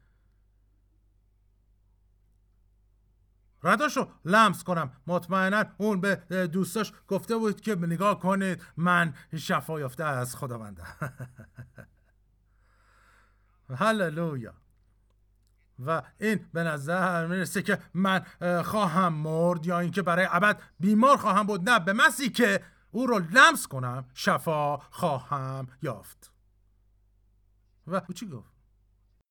[3.62, 4.92] رداش رو لمس کنم.
[5.06, 6.16] مطمئنا اون به
[6.52, 10.82] دوستاش گفته بود که نگاه کنید من شفا یافته از خداونده.
[13.78, 14.54] هللویا.
[15.86, 18.26] و این به نظر می‌رسه که من
[18.62, 21.70] خواهم مرد یا اینکه برای ابد بیمار خواهم بود.
[21.70, 26.32] نه به مسی که او رو لمس کنم شفا خواهم یافت.
[27.86, 28.57] و او چی گفت؟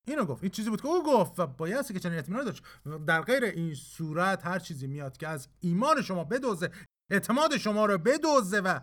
[0.07, 2.63] اینو گفت این چیزی بود که او گفت و باید که چنین اطمینان داشت.
[3.07, 6.71] در غیر این صورت هر چیزی میاد که از ایمان شما بدوزه
[7.09, 8.79] اعتماد شما رو بدوزه و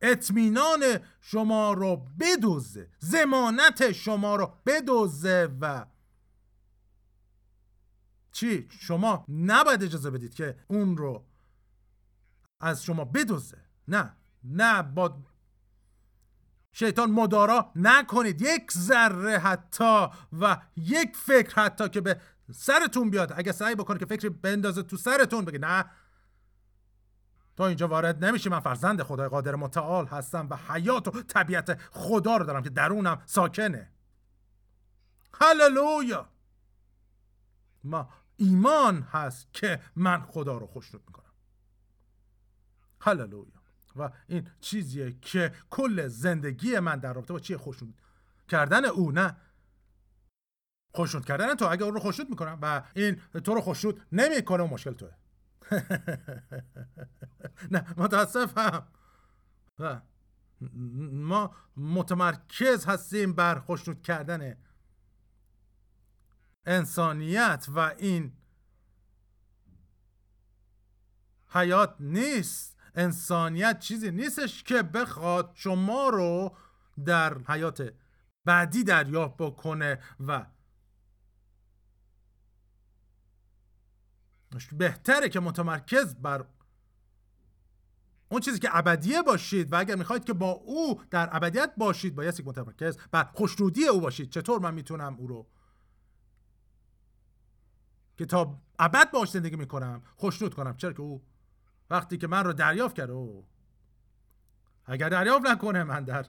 [0.00, 0.80] اطمینان
[1.20, 5.86] شما رو بدوزه زمانت شما رو بدوزه و
[8.32, 11.24] چی؟ شما نباید اجازه بدید که اون رو
[12.60, 13.58] از شما بدوزه.
[13.88, 15.22] نه نه با
[16.72, 18.42] شیطان مدارا نکنید.
[18.42, 20.06] یک ذره حتی
[20.40, 22.20] و یک فکر حتی که به
[22.52, 23.32] سرتون بیاد.
[23.36, 25.84] اگه سعی بکنه که فکری بندازه تو سرتون بگه نه.
[27.56, 28.48] تو اینجا وارد نمیشی.
[28.48, 33.22] من فرزند خدای قادر متعال هستم و حیات و طبیعت خدا رو دارم که درونم
[33.26, 33.92] ساکنه.
[35.34, 36.28] هللویا!
[37.84, 41.32] ما ایمان هست که من خدا رو خوشنود می‌کنم.
[43.00, 43.61] هللویا!
[43.96, 48.02] و این چیزیه که کل زندگی من در رابطه با چیه خوشنود
[48.48, 49.36] کردن او نه؟
[50.94, 54.92] خوشنود کردن تو اگه اون رو خوشنود می‌کنم و این تو رو خوشنود نمی‌کنه مشکل
[54.92, 55.12] توه.
[57.70, 58.88] نه متاسفم.
[61.12, 64.56] ما متمرکز هستیم بر خوشنود کردن
[66.66, 68.32] انسانیت و این
[71.48, 72.71] حیات نیست.
[72.94, 76.56] انسانیت چیزی نیستش که بخواد شما رو
[77.04, 77.92] در حیات
[78.44, 80.46] بعدی دریافت بکنه و
[84.72, 86.46] بهتره که متمرکز بر
[88.28, 92.40] اون چیزی که ابدیه باشید و اگر می‌خواید که با او در ابدیت باشید باید
[92.40, 94.30] یک متمرکز بر خوشنودی او باشید.
[94.30, 95.46] چطور من می‌تونم او رو
[98.16, 101.22] که تا ابد باش زندگی می‌کنم خوشنود کنم؟ چرا که او
[101.92, 103.10] وقتی که من رو دریافت کرد
[104.84, 106.26] اگر دریافت نکنه من در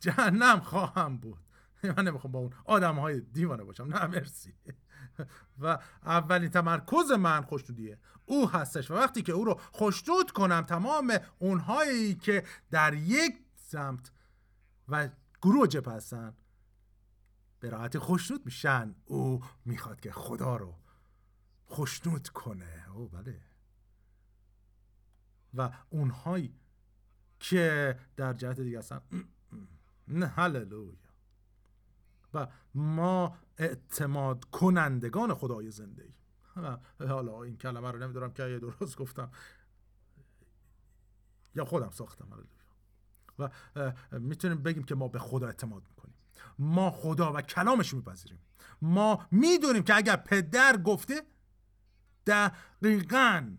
[0.00, 1.38] جهنم خواهم بود.
[1.84, 3.84] من نمی‌خوام با اون آدم های دیوانه باشم.
[3.84, 4.54] نه مرسی.
[5.58, 7.98] و اولین تمرکز من خوشنودیه.
[8.26, 14.12] او هستش و وقتی که او رو خوشنود کنم تمام اونهایی که در یک سمت
[14.88, 15.08] و
[15.42, 16.36] گروه جپ هستن
[17.60, 18.94] به راحتی خوشنود میشن.
[19.04, 20.74] او می‌خواد که خدا رو
[21.64, 22.84] خوشنود کنه.
[22.94, 23.53] او بله.
[25.54, 26.54] و اونهایی
[27.40, 29.00] که در جهت دیگه هستن
[30.08, 30.94] نه هللویا.
[32.34, 36.14] و ما اعتماد کنندگان خدای زنده ایم
[37.08, 39.30] حالا این کلمه رو نمی‌دونم که یه درست گفتم.
[41.54, 42.28] یا خودم ساختم
[43.38, 43.50] و
[44.18, 46.14] می‌تونیم بگیم که ما به خدا اعتماد می‌کنیم.
[46.58, 48.38] ما خدا و کلامش میپذیریم.
[48.82, 51.22] ما می‌دونیم که اگر پدر گفته
[52.26, 53.56] دقیقا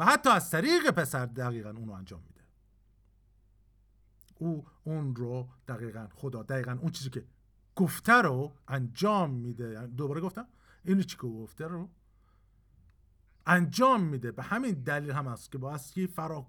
[0.00, 2.40] و حتی از طریق پسر دقیقا اونو انجام میده.
[4.34, 7.26] او اون رو دقیقا خدا دقیقا اون چیزی که
[7.76, 9.86] گفته رو انجام میده.
[9.86, 10.46] دوباره گفتم؟
[10.84, 11.90] اینو چی که گفته رو
[13.46, 14.32] انجام میده.
[14.32, 16.46] به همین دلیل هم هست که با که فرا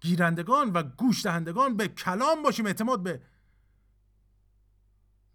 [0.00, 3.22] گیرندگان و گوش دهندگان به کلام باشیم اعتماد به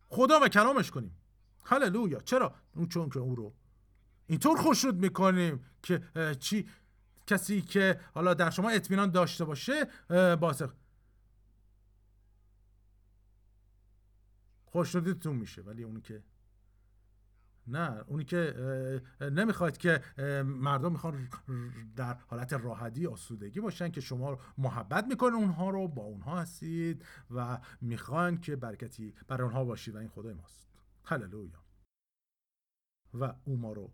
[0.07, 1.17] خدا و کلامش کنیم.
[1.63, 2.19] هللویا.
[2.19, 3.53] چرا؟ اون چون که او رو
[4.27, 6.01] اینطور خوشنود می‌کنیم که
[6.39, 6.69] چی
[7.27, 9.85] کسی که حالا در شما اطمینان داشته باشه
[10.35, 10.69] باسه
[14.65, 15.61] خوشنودیتون میشه.
[15.61, 16.23] ولی اونی که
[17.67, 18.53] نه اونی که
[19.21, 20.03] نمی‌خواد که
[20.45, 21.29] مردم می‌خوان
[21.95, 27.59] در حالت راحتی آسودگی باشن که شما محبت می‌کنن اونها رو با اونها هستید و
[27.81, 30.67] می‌خوان که برکتی بر اونها باشید و این خدای ماست.
[31.03, 31.63] هللویا.
[33.13, 33.91] و او ما رو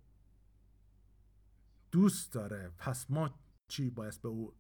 [1.93, 2.71] دوست داره.
[2.77, 4.53] پس ما چی باید به او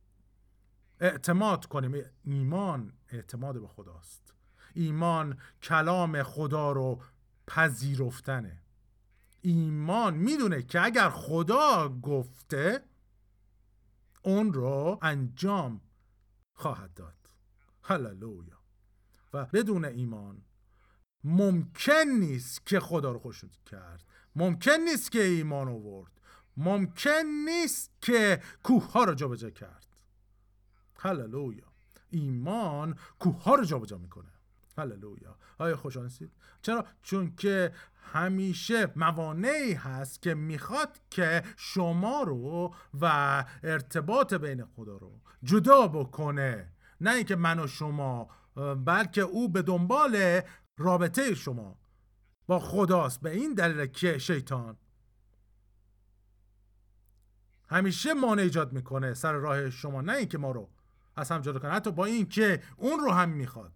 [0.99, 4.33] اعتماد کنیم؟ ایمان اعتماد به خداست.
[4.73, 7.01] ایمان کلام خدا رو
[7.47, 8.61] پذیرفتنه.
[9.41, 12.83] ایمان می‌دونه که اگر خدا گفته
[14.21, 15.81] اون رو انجام
[16.53, 17.29] خواهد داد.
[17.83, 18.59] هللویا.
[19.33, 20.41] و بدون ایمان
[21.23, 24.03] ممکن نیست که خدا رو خوشنود کرد.
[24.35, 26.12] ممکن نیست که ایمان آورد.
[26.57, 29.85] ممکن نیست که کوه ها رو جابجا کرد.
[30.99, 31.65] هللویا.
[32.09, 34.29] ایمان کوه ها رو جابجا می‌کنه.
[34.77, 35.37] هللویا.
[35.57, 36.09] آیا خوشحال
[36.61, 37.73] چرا؟ چون که
[38.13, 46.73] همیشه موانعی هست که می‌خواد که شما رو و ارتباط بین خدا رو جدا بکنه.
[47.01, 48.29] نه اینکه من و شما
[48.85, 50.41] بلکه او به دنبال
[50.77, 51.77] رابطه شما
[52.47, 53.21] با خداست.
[53.21, 54.77] به این دلیل که شیطان
[57.73, 60.69] همیشه مانع ایجاد می‌کنه سر راه شما نه اینکه ما رو
[61.15, 63.73] از هم جدا کنه حتی با اینکه اون رو هم می‌خواد.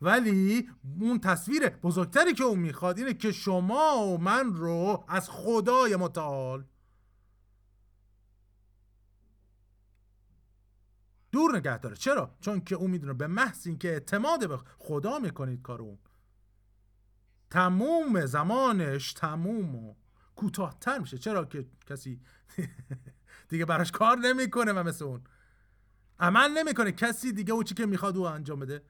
[0.00, 5.96] ولی اون تصویر بزرگتری که اون می‌خواد اینه که شما و من رو از خدای
[5.96, 6.64] متعال
[11.32, 11.96] دور نگه داره.
[11.96, 15.98] چرا؟ چون که اون می‌دونه به محض اینکه اعتماد به خدا می‌کنید کار اون.
[17.50, 19.94] تموم زمانش تموم و
[20.36, 21.18] کوتاهتر میشه.
[21.18, 22.20] چرا که کسی
[23.48, 25.24] دیگه براش کار نمی‌کنه و مثل اون.
[26.18, 26.92] عمل نمی‌کنه.
[26.92, 28.82] کسی دیگه او چی که می‌خواد او انجام بده.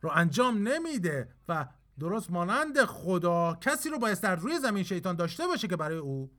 [0.00, 1.68] رو انجام نمیده و
[1.98, 6.32] درست مانند خدا کسی رو باید در روی زمین شیطان داشته باشه که برای او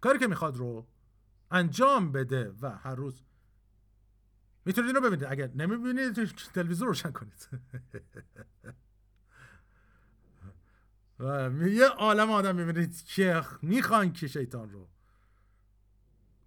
[0.00, 0.86] کاری که می‌خواد رو
[1.50, 3.22] انجام بده و هر روز
[4.64, 5.26] می‌تونید این رو ببینید.
[5.30, 6.24] اگر نمی‌بینید
[6.54, 7.48] تلویزیون روشن کنید.
[11.20, 14.88] و یه عالم آدم می‌بینید که می‌خوان که شیطان رو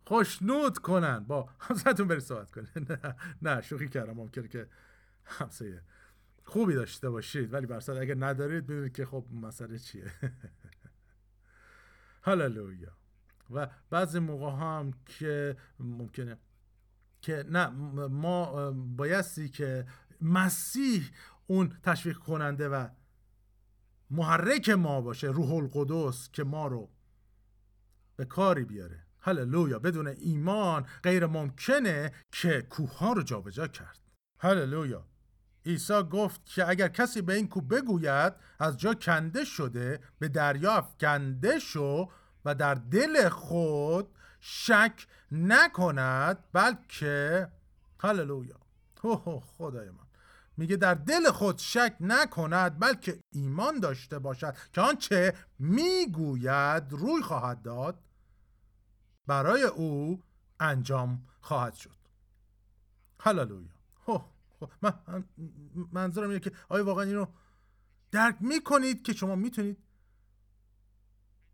[0.06, 1.20] خوشنود کنن.
[1.20, 2.70] با همسرتون برید صحبت کنید.
[2.92, 4.14] نه نه شوخی کردم.
[4.14, 4.68] ممکنه که
[5.26, 5.82] همسایه
[6.44, 7.54] خوبی داشته باشید.
[7.54, 10.12] ولی برصد اگر ندارید بدونید که خب مسئله چیه.
[12.28, 12.92] هللویا
[13.52, 16.38] و بعضی موقع هم که ممکنه
[17.22, 17.68] که نه
[18.08, 19.86] ما بایستی که
[20.22, 21.12] مسیح
[21.48, 22.88] اون تشویق کننده و
[24.10, 26.90] محرک ما باشه روح القدس که ما رو
[28.16, 29.04] به کاری بیاره.
[29.20, 29.80] هللویا.
[29.80, 34.00] بدون ایمان غیر ممکنه که کوه ها رو جابجا کرد.
[34.40, 35.06] هللویا.
[35.66, 40.74] عیسی گفت که اگر کسی به این کوه بگوید از جا کنده شده به دریا
[40.74, 42.10] افکنده شو
[42.46, 44.08] و در دل خود
[44.40, 47.48] شک نکند بلکه
[48.00, 48.60] هللویا.
[49.58, 50.07] خدای من
[50.58, 54.56] میگه در دل خود شک نکند بلکه ایمان داشته باشد.
[54.74, 58.04] که آنچه می‌گوید روی خواهد داد
[59.28, 60.24] برای او
[60.60, 61.98] انجام خواهد شد.
[63.20, 63.70] هللویا.
[64.82, 65.24] من
[65.92, 67.26] منظورم اینه که آیا واقعا اینو
[68.12, 69.78] درک می‌کنید که شما می‌تونید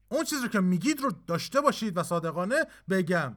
[0.09, 3.35] اون چیز رو که میگید رو داشته باشید و صادقانه بگم؟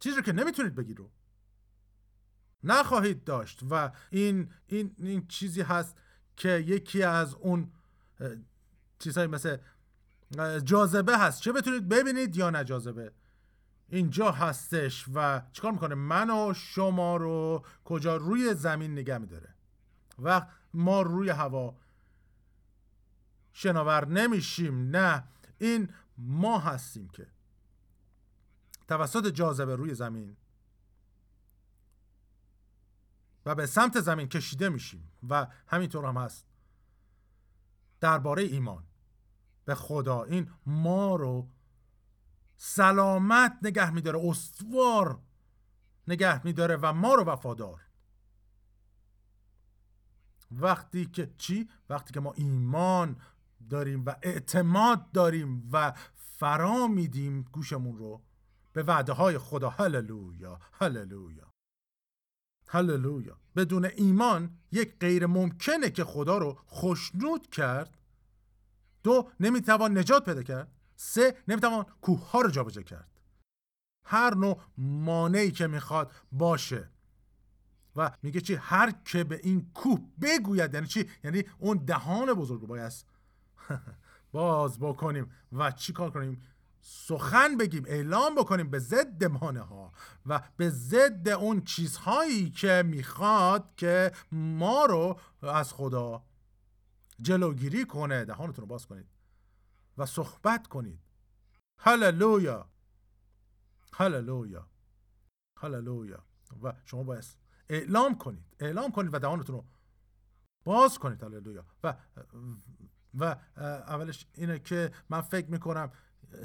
[0.00, 1.10] چیزی رو که نمی‌تونید بگید رو.
[2.64, 5.96] نخواهید داشت و این این این چیزی هست
[6.36, 7.72] که یکی از اون
[8.98, 9.56] چیزهایی مثل
[10.64, 11.42] جاذبه هست.
[11.42, 13.12] چه بتونید ببینید یا نه جاذبه؟
[13.88, 19.54] اینجا هستش و چیکار می‌کنه؟ من و شما رو کجا روی زمین نگه میداره؟
[20.22, 21.76] و ما روی هوا
[23.52, 24.96] شناور نمیشیم.
[24.96, 25.24] نه
[25.58, 27.26] این ما هستیم که
[28.88, 30.36] توسط جاذبه روی زمین
[33.46, 36.46] و به سمت زمین کشیده میشیم و همینطور هم هست.
[38.00, 38.84] درباره ایمان.
[39.64, 41.48] به خدا این ما رو
[42.56, 45.20] سلامت نگه میداره استوار
[46.08, 47.80] نگه میداره و ما رو وفادار.
[50.50, 53.16] وقتی که چی؟ وقتی که ما ایمان
[53.70, 58.22] داریم و اعتماد داریم و فرا میدیم گوشمون رو
[58.72, 59.70] به وعده های خدا.
[59.70, 61.49] هللویا هللویا.
[62.72, 63.36] هللویا.
[63.56, 67.98] بدون ایمان یک غیر ممکنه که خدا رو خوشنود کرد.
[69.02, 70.72] دو نمی‌توان نجات پیدا کرد.
[70.96, 73.20] سه نمی‌توان کوه ها رو جابجا کرد.
[74.04, 76.90] هر نوع مانعی که می‌خواد باشه.
[77.96, 80.74] و میگه چی؟ هر که به این کوه بگوید.
[80.74, 82.92] یعنی چی؟ یعنی اون دهان بزرگ رو باید
[84.32, 85.30] باز بکنیم.
[85.52, 86.42] و چی کار کنیم؟
[86.80, 89.92] سخن بگیم اعلام بکنیم به ضد مانه ها
[90.26, 96.24] و به ضد اون چیزهایی که می‌خواد که ما رو از خدا
[97.20, 98.24] جلوگیری کنه.
[98.24, 99.06] دهانتون رو باز کنید
[99.98, 101.00] و صحبت کنید.
[101.78, 102.70] هللویا!
[103.92, 104.68] هللویا!
[105.58, 106.24] هللویا!
[106.62, 107.24] و شما باید
[107.68, 108.44] اعلام کنید.
[108.60, 109.64] اعلام کنید و دهانتون رو
[110.64, 111.22] باز کنید.
[111.22, 111.64] هللویا!
[111.84, 111.94] و
[113.14, 115.92] و اولش اینه که من فکر می‌کنم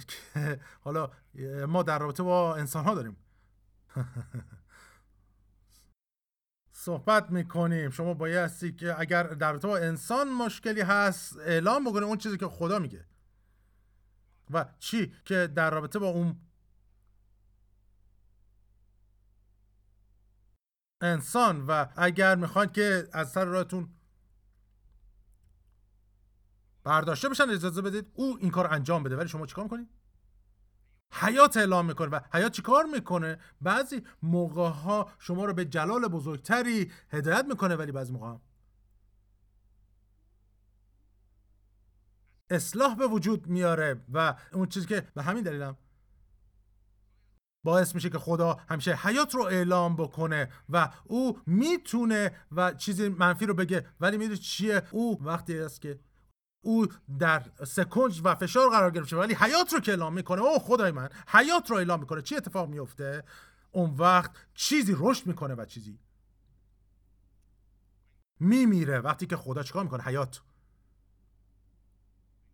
[0.08, 1.12] که حالا
[1.68, 3.18] ما در رابطه با انسان ها داریم.
[6.72, 7.90] صحبت می‌کنیم.
[7.90, 12.48] شما بایستی که اگر در رابطه با انسان مشکلی هست اعلام بکنیم اون چیزی که
[12.48, 13.06] خدا میگه.
[14.52, 16.42] و چی؟ که در رابطه با اون
[21.02, 21.66] انسان.
[21.68, 23.90] و اگر می‌خواید که از سر راهتون
[26.86, 29.16] برداشته بشن اجازه بدید او این کار انجام بده.
[29.16, 29.90] ولی شما چیکار می‌کنید؟
[31.12, 32.10] حیات اعلام می‌کنه.
[32.10, 37.92] و حیات چیکار می‌کنه؟ بعضی موقع ها شما رو به جلال بزرگتری هدایت می‌کنه ولی
[37.92, 38.38] بعضی موقع
[42.50, 44.06] اصلاح به وجود میاره.
[44.14, 45.78] و اون چیزی که به همین دلیلم
[47.64, 53.46] باعث میشه که خدا همیشه حیات رو اعلام بکنه و او می‌تونه و چیزی منفی
[53.46, 53.88] رو بگه.
[54.00, 56.00] ولی می‌دونی چیه؟ او وقتی است که
[56.66, 56.88] او
[57.20, 61.10] در سکنج و فشار قرار گرفته ولی حیات رو که اعلام می‌کنه او خدای من
[61.28, 63.24] حیات رو اعلام می‌کنه چی اتفاق میفته
[63.72, 66.00] اون وقت چیزی رشد می‌کنه و چیزی
[68.40, 69.00] میمیره.
[69.00, 70.42] وقتی که خدا چیکار می‌کنه؟ حیات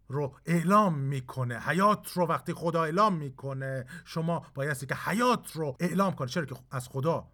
[0.07, 1.59] رو اعلام می‌کنه.
[1.59, 6.55] حیات رو وقتی خدا اعلام می‌کنه شما بایستی که حیات رو اعلام کنه چرا که
[6.71, 7.27] از خدا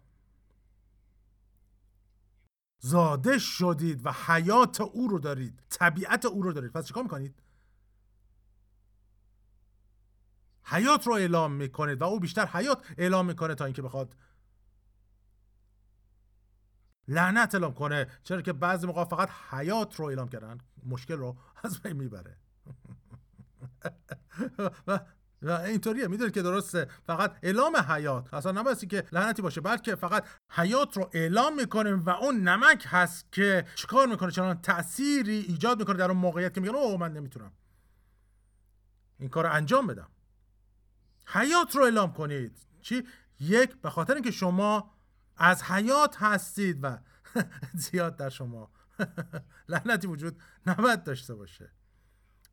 [2.80, 5.62] زاده شدید و حیات او رو دارید.
[5.70, 6.72] طبیعت او رو دارید.
[6.72, 7.42] پس چیکار می‌کنید؟
[10.64, 14.16] حیات رو اعلام می‌کنید و او بیشتر حیات اعلام می‌کنه تا اینکه بخواد
[17.08, 18.06] لعنت اعلام کنه.
[18.24, 20.58] چرا که بعضی موقع فقط حیات رو اعلام کردن.
[20.86, 22.36] مشکل رو از بین می‌بره.
[24.86, 25.00] و
[25.42, 26.08] و اینطوریه.
[26.08, 28.34] می‌دونید که درسته فقط اعلام حیات.
[28.34, 33.32] اصلا نبایستی که لعنتی باشه بلکه فقط حیات رو اعلام می‌کنیم و اون نمک هست
[33.32, 37.52] که چیکار می‌کنه؟ چنان تأثیری ایجاد می‌کنه در اون موقعیت که میگن اوه من نمی‌تونم.
[39.18, 40.08] این کار رو انجام بدم.
[41.26, 42.56] حیات رو اعلام کنید.
[42.80, 43.06] چی؟
[43.40, 44.90] یک به خاطر اینکه شما
[45.36, 46.98] از حیات هستید و
[47.74, 48.70] زیاد در شما
[49.68, 51.70] لعنتی وجود نباید داشته باشه.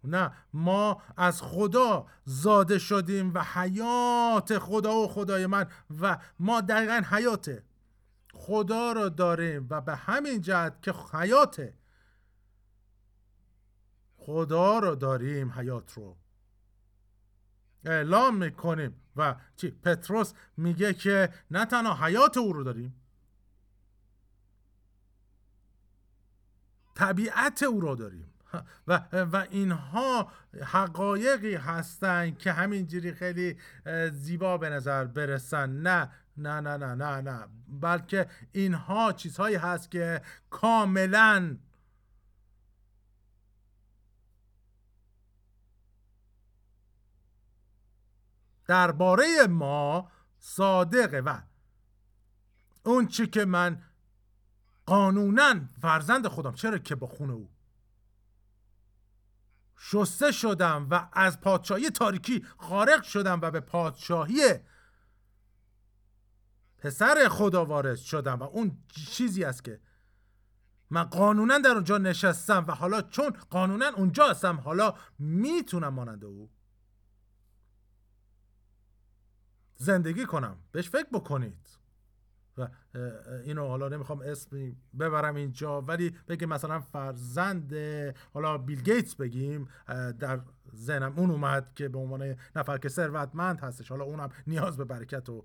[0.06, 5.68] نه ما از خدا زاده شدیم و حیات خدا و خدای من
[6.02, 7.64] و ما دقیقا حیات
[8.34, 11.74] خدا رو داریم و به همین جهت که حیات
[14.18, 16.18] خدا رو داریم حیات رو.
[17.86, 22.96] اعلام می‌کنیم و چی؟ پتروس میگه که نه تنها حیات او رو داریم
[26.96, 28.35] طبیعت او رو داریم.
[28.88, 30.32] و, و اینها
[30.62, 33.58] حقایقی هستند که همینجوری خیلی
[34.12, 35.70] زیبا به نظر برسن.
[35.70, 37.48] نه نه نه نه نه نه.
[37.68, 41.58] بلکه اینها چیزهایی هست که کاملا
[48.68, 51.40] درباره ما صادقه و
[52.84, 53.82] اون چی که من
[54.86, 57.50] قانونا فرزند خودم چرا که با خون او
[59.78, 64.60] شسته شدم و از پادشاهی تاریکی خارق شدم و به پادشاهی
[66.78, 68.78] پسر خدا وارد شدم و اون
[69.12, 69.80] چیزی است که
[70.90, 76.50] من قانونا در اونجا نشستم و حالا چون قانونا اونجا هستم حالا می‌تونم مانند او
[79.78, 80.58] زندگی کنم.
[80.72, 81.85] بهش فکر بکنید.
[82.58, 82.68] و
[83.44, 87.74] اینو حالا نمی‌خوام اسم ببرم اینجا ولی بگیم مثلا فرزند
[88.34, 89.68] حالا بیل گیتس بگیم
[90.20, 90.40] در
[90.76, 95.30] ذهنم اون اومد که به عنوان نفر که ثروتمند هستش حالا اونم نیاز به برکت
[95.30, 95.44] و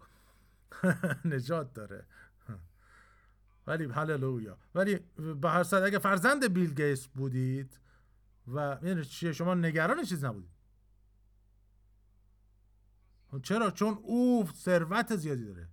[1.24, 2.06] نجات داره.
[3.66, 4.58] ولی هللویا.
[4.74, 4.98] ولی
[5.40, 7.78] به هر صورت اگه فرزند بیل گیتس بودید
[8.48, 10.50] و چیه شما نگران چیز نبودید.
[13.42, 15.68] چرا؟ چون او ثروت زیادی داره.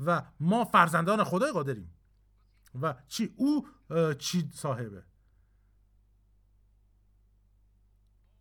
[0.00, 1.94] و ما فرزندان خدای قادریم.
[2.82, 3.68] و چی؟ او
[4.18, 5.04] چی صاحبه؟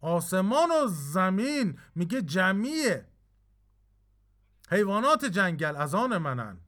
[0.02, 3.08] آسمان و زمین میگه جمعیه.
[4.70, 6.60] حیوانات جنگل از آن منن.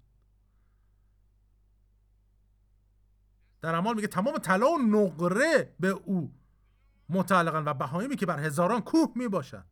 [3.61, 6.35] در اعمال میگه تمام طلا و نقره به او
[7.09, 9.65] متعلقن و بهایمی که بر هزاران کوه می‌باشن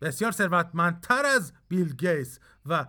[0.00, 2.86] بسیار ثروتمندتر از بیل گیس و,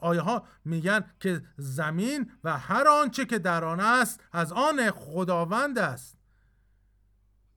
[0.00, 5.78] آیه ها میگن که زمین و هر آنچه که در آن است از آن خداوند
[5.78, 6.18] است.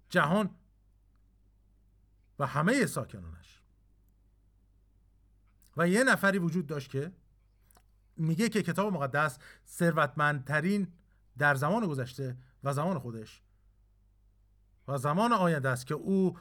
[0.09, 0.49] جهان
[2.39, 3.61] و همه ساکنانش.
[5.77, 7.11] و یه نفری وجود داشت که
[8.17, 9.37] میگه که کتاب مقدس
[9.67, 10.93] ثروتمندترین
[11.37, 13.41] در زمان گذشته و زمان خودش
[14.87, 16.37] و زمان آینده است که او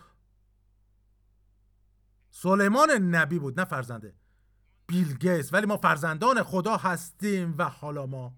[2.38, 4.14] سلیمان نبی بود نه فرزنده.
[4.86, 8.36] بیل گیتس ولی ما فرزندان خدا هستیم و حالا ما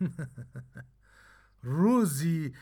[1.62, 2.54] روزی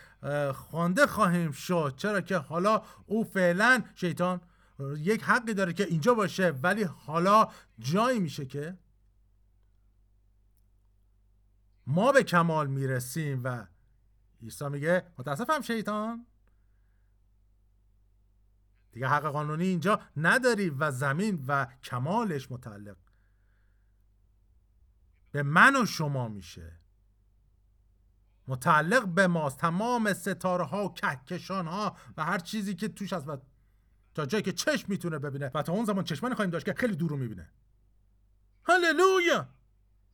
[0.55, 1.95] خوانده خواهیم شد.
[1.97, 4.41] چرا که حالا او فعلا شیطان
[4.97, 8.79] یک حقی داره که اینجا باشه ولی حالا جایی میشه که
[11.87, 13.67] ما به کمال می‌رسیم و
[14.43, 16.27] عیسی میگه متاسفم شیطان.
[18.93, 22.97] دیگه حق قانونی اینجا نداری و زمین و کمالش متعلق.
[25.33, 26.73] به من و شما میشه.
[28.47, 29.59] متعلق به ماست.
[29.59, 33.39] تمام ستاره ها و کهکشان ها و هر چیزی که توش هست و
[34.15, 35.51] تا جایی که چشم می‌تونه ببینه.
[35.55, 37.51] و تا اون زمان چشمانی خواهیم داشت که خیلی دور رو می‌بینه.
[38.65, 39.49] هللویا!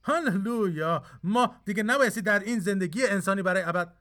[0.03, 1.05] هللویا!
[1.23, 3.97] ما دیگه نبایستی در این زندگی انسانی برای ابد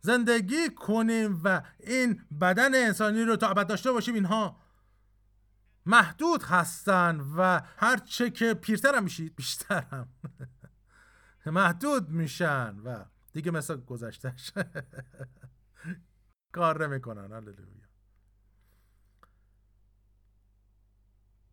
[0.00, 4.60] زندگی کنیم و این بدن انسانی رو تا ابد داشته باشیم اینها
[5.86, 10.08] محدود هستن و هر چه که پیرتر هم میشید بیشتر هم
[11.46, 14.52] محدود میشن و دیگه مثل گذشتهش.
[16.54, 17.90] کار نمی‌کنن هللویا.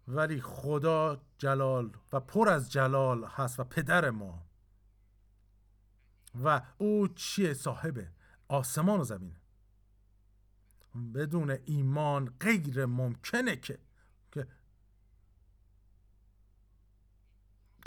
[0.08, 4.48] ولی خدا جلال و پر از جلال هست و پدر ما.
[6.43, 8.12] و او چیه؟ صاحبه.
[8.48, 9.36] آسمان و زمین.
[11.14, 13.80] بدون ایمان غیر ممکنه که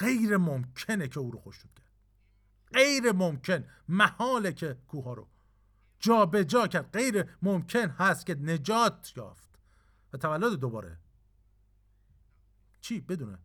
[0.00, 1.90] غیر ممکنه که او رو خوشنود کرد.
[2.72, 5.28] غیر ممکن محاله که کوه رو.
[5.98, 6.92] جا به جا کرد.
[6.92, 9.58] غیر ممکن هست که نجات یافت.
[10.12, 10.98] و تولد دوباره.
[12.80, 13.38] چی؟ بدونه.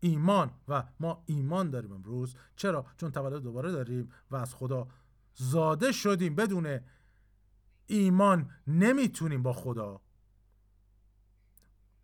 [0.00, 0.50] ایمان.
[0.68, 2.34] و ما ایمان داریم امروز.
[2.56, 4.88] چرا؟ چون تولد دوباره داریم و از خدا
[5.36, 6.80] زاده شدیم بدون
[7.86, 10.00] ایمان نمی‌تونیم با خدا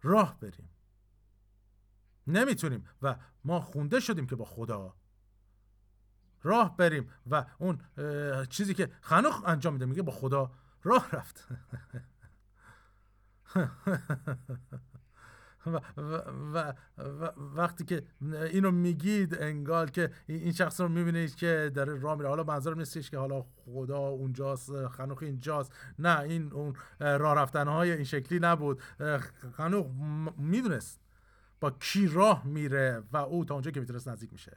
[0.02, 0.68] راه بریم.
[2.26, 4.94] نمی‌تونیم و ما خونده شدیم که با خدا
[6.42, 7.80] راه بریم و اون
[8.46, 10.52] چیزی که خنوخ انجام میده میگه با خدا
[10.82, 11.48] راه رفت.
[15.66, 18.02] و, و, و, وقتی که
[18.52, 22.28] اینو میگید انگار که این شخص رو می‌بینید که داره راه میره.
[22.28, 25.72] حالا منظورم نیستش که حالا خدا اونجاست خنوخ اینجاست.
[25.98, 28.82] نه این اون راه رفتن های این شکلی نبود.
[29.56, 29.86] خنوخ
[30.36, 31.00] می‌دونست
[31.60, 34.56] با کی راه میره و او تا اونجا که می‌تونست نزدیک میشه.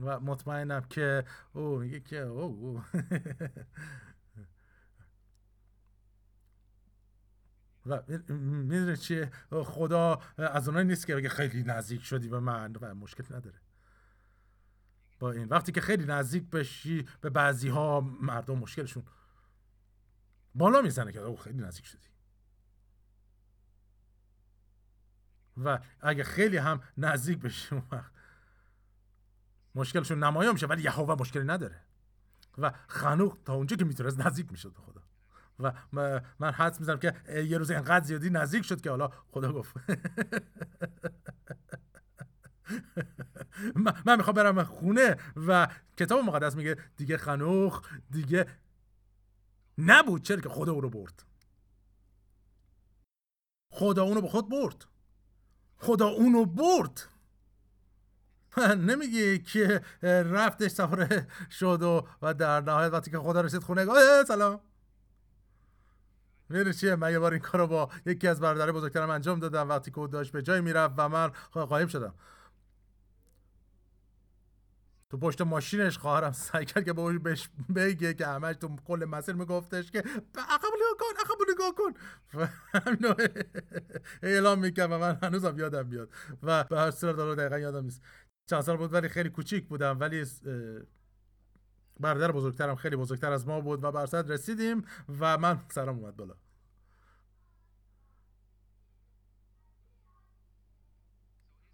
[0.00, 2.82] و مطمئنم که او میگه که او, او.
[7.86, 12.94] و می‌دونی چیه؟ خدا از اونایی نیست که بگه خیلی نزدیک شدی به من و
[12.94, 13.60] مشکل نداره.
[15.18, 19.04] با این وقتی که خیلی نزدیک بشی به بعضی ها مردم مشکلشون
[20.54, 22.08] بالا می‌زنه که او خیلی نزدیک شدی.
[25.56, 28.12] و اگه خیلی هم نزدیک بشی اون وقت
[29.74, 31.80] مشکلشون نمایان میشه ولی یهوه مشکلی نداره.
[32.58, 35.03] و خنوق تا اونجا که می‌تونست نزدیک می‌شد به خدا.
[35.58, 35.72] و
[36.38, 39.74] من حدس می‌زنم که یه روز انقدر زیادی نزدیک شد که حالا خدا گفت.
[44.06, 47.80] من می‌خوام برم خونه و کتاب مقدس میگه دیگه خنوخ
[48.10, 48.46] دیگه
[49.78, 51.22] نبود چرا که خدا او رو برد.
[53.72, 54.84] خدا اونو به خود برد.
[55.76, 57.08] خدا اونو برد.
[58.88, 63.86] نمیگی که رفتش سفره شد و, و در نهایت وقتی که خدا رسید خونه
[64.28, 64.60] سلام.
[66.54, 69.90] میره چیه؟ من یه بار این کارو با یکی از برادرای بزرگترم انجام دادم وقتی
[69.90, 72.14] که داشت به جای می‌رفت و من قایم شدم.
[75.10, 79.34] تو پشت ماشینش خواهرم سعی کرد که به بهش بگه که همش تو کل مسیر
[79.34, 81.92] میگفتش که عقب نگاه کن عقب نگاه کن.
[84.22, 86.10] اعلام می‌کرد و من هنوزم یادم بیاد
[86.42, 88.02] و به هر صورت دقیقا یادم نیست.
[88.50, 90.24] چند سال بود ولی خیلی کوچیک بودم ولی
[92.00, 94.84] برادر بزرگترم خیلی بزرگتر از ما بود و برصد رسیدیم
[95.20, 96.34] و من سرم اومد بالا.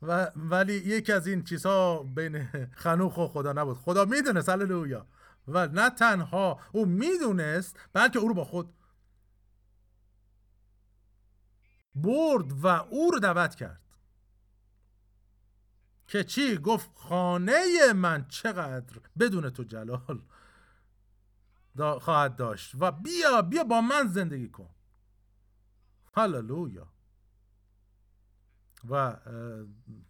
[0.03, 3.77] و ولی یکی از این چیزها بین خنوخ و خدا نبود.
[3.77, 5.07] خدا می‌دونست هللویا.
[5.49, 8.75] و نه تنها او می‌دونست بلکه او رو با خود
[11.95, 13.81] برد و او رو دعوت کرد.
[16.07, 20.23] که چی؟ گفت خانه من چقدر بدون تو جلال
[22.01, 24.71] خواهد داشت و بیا بیا با من زندگی کن.
[26.15, 26.93] هللویا.
[28.91, 29.17] و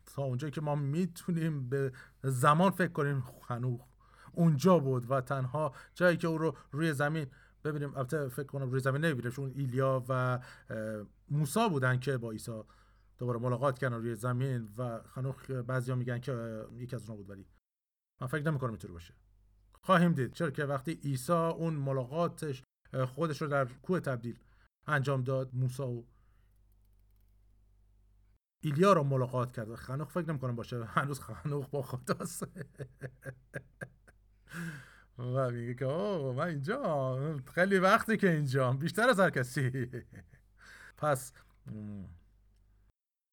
[0.07, 1.93] تا اونجایی که ما می‌تونیم به
[2.23, 3.87] زمان فکر کنیم خنوخ
[4.33, 7.27] اونجا بود و تنها جایی که او رو روی زمین
[7.65, 10.41] ببینیم البته فکر کنم روی زمین نمی‌بینیم چون ایلیا و
[11.31, 12.63] موسا بودن که با عیسی
[13.19, 17.47] دوباره ملاقات کردن روی زمین و خنوخ بعضیا میگن که یکی از اونها بود ولی
[18.21, 19.15] من فکر نمی‌کنم اینطوری باشه.
[19.83, 22.63] خواهیم دید چرا که وقتی عیسی اون ملاقاتش
[23.07, 24.39] خودش رو در کوه تبدیل
[24.87, 26.03] انجام داد موسی و
[28.61, 29.75] ایلیا رو ملاقات کرد.
[29.75, 30.85] خنوخ فکر نمی‌کنم باشه.
[30.85, 32.49] هنوز خنوخ با خداست.
[35.19, 37.41] و میگه که اوه من اینجا.
[37.55, 38.73] خیلی وقتی که اینجا.
[38.73, 39.89] بیشتر از هر کسی.
[40.97, 41.33] پس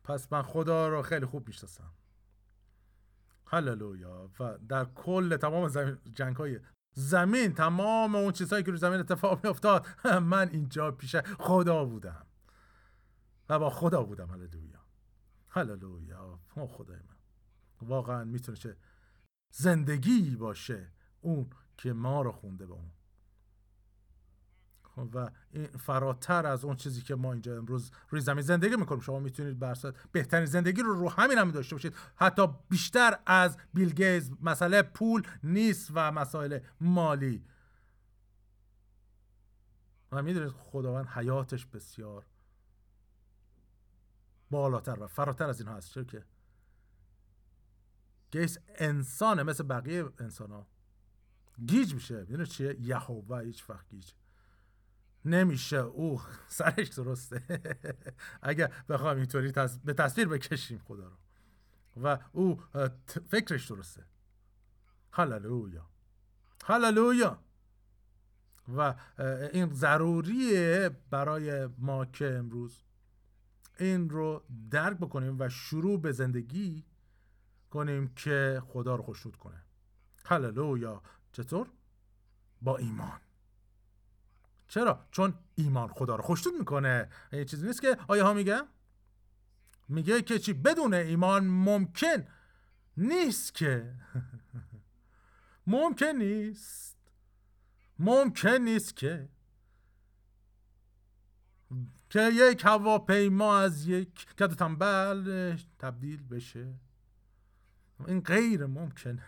[0.03, 1.91] پس من خدا رو خیلی خوب می‌شناسم.
[3.47, 4.30] هللویا.
[4.39, 6.59] و در کل تمام زمین جنگ های
[6.93, 9.86] زمین تمام اون چیزهایی که روی زمین اتفاق می افتاد
[10.21, 12.25] من اینجا پیش خدا بودم.
[13.49, 14.30] و با خدا بودم.
[14.30, 14.76] هللویا.
[15.57, 16.39] هللویا.
[16.55, 17.17] او خدای من.
[17.81, 18.77] واقعا می‌تونه چه
[19.51, 20.91] زندگی باشه
[21.21, 22.91] اون که ما رو خونده به اون.
[25.13, 29.01] و این فراتر از اون چیزی که ما اینجا امروز روی زمین زندگی می‌کنیم.
[29.01, 31.95] شما می‌تونید برصد بهترین زندگی رو رو همین هم داشته باشید.
[32.15, 37.45] حتی بیشتر از بیل گیز مسئله پول نیست و مسائل مالی.
[40.11, 42.25] و می‌دونید خداوند حیاتش بسیار
[44.51, 45.91] بالاتر و فراتر از این هست.
[45.91, 46.23] چرا که
[48.31, 50.67] گیس انسانه مثل بقیه انسان ها
[51.65, 52.19] گیج میشه.
[52.19, 54.11] می‌دونید چیه؟ یهوه هیچ وقت گیج.
[55.25, 55.77] نمیشه.
[55.77, 57.43] او سرش درسته.
[58.41, 59.51] اگر بخوام اینطوری
[59.85, 61.17] به تصویر بکشیم خدا رو.
[62.03, 62.61] و او
[63.29, 64.05] فکرش درسته.
[65.11, 65.89] هللویا
[66.65, 67.43] هللویا
[68.77, 68.95] و
[69.53, 72.86] این ضروریه برای ما که امروز.
[73.80, 76.86] این رو درک بکنیم و شروع به زندگی
[77.69, 79.63] کنیم که خدا رو خوشنود کنه.
[80.25, 81.01] هللویا.
[81.32, 81.67] چطور؟
[82.61, 83.19] با ایمان.
[84.67, 87.09] چرا؟ چون ایمان خدا رو خوشنود می‌کنه.
[87.32, 88.61] یه چیزی نیست که آیه ها میگه
[89.89, 92.28] میگه که چی؟ بدون ایمان ممکن
[92.97, 93.93] نیست که.
[95.67, 96.97] ممکن نیست.
[97.99, 99.30] ممکن نیست که.
[102.09, 106.73] که یک هواپیما از یک کد تنبل تبدیل بشه.
[108.07, 109.19] این غیر ممکن.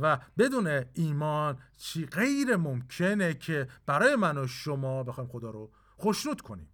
[0.00, 6.40] و بدون ایمان چی غیر ممکنه که برای من و شما بخوایم خدا رو خوشنود
[6.40, 6.68] کنیم.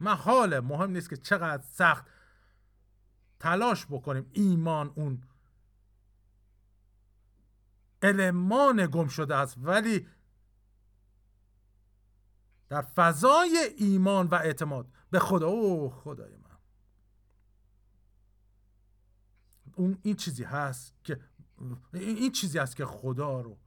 [0.00, 2.06] محاله مهم نیست که چقدر سخت
[3.40, 5.22] تلاش بکنیم ایمان اون
[8.02, 10.06] المان گم شده است ولی
[12.70, 14.86] در فضای ایمان و اعتماد.
[15.10, 16.58] به خدا او خدای من.
[19.74, 21.20] اون این چیزی هست که
[21.92, 23.58] این چیزی است که خدا رو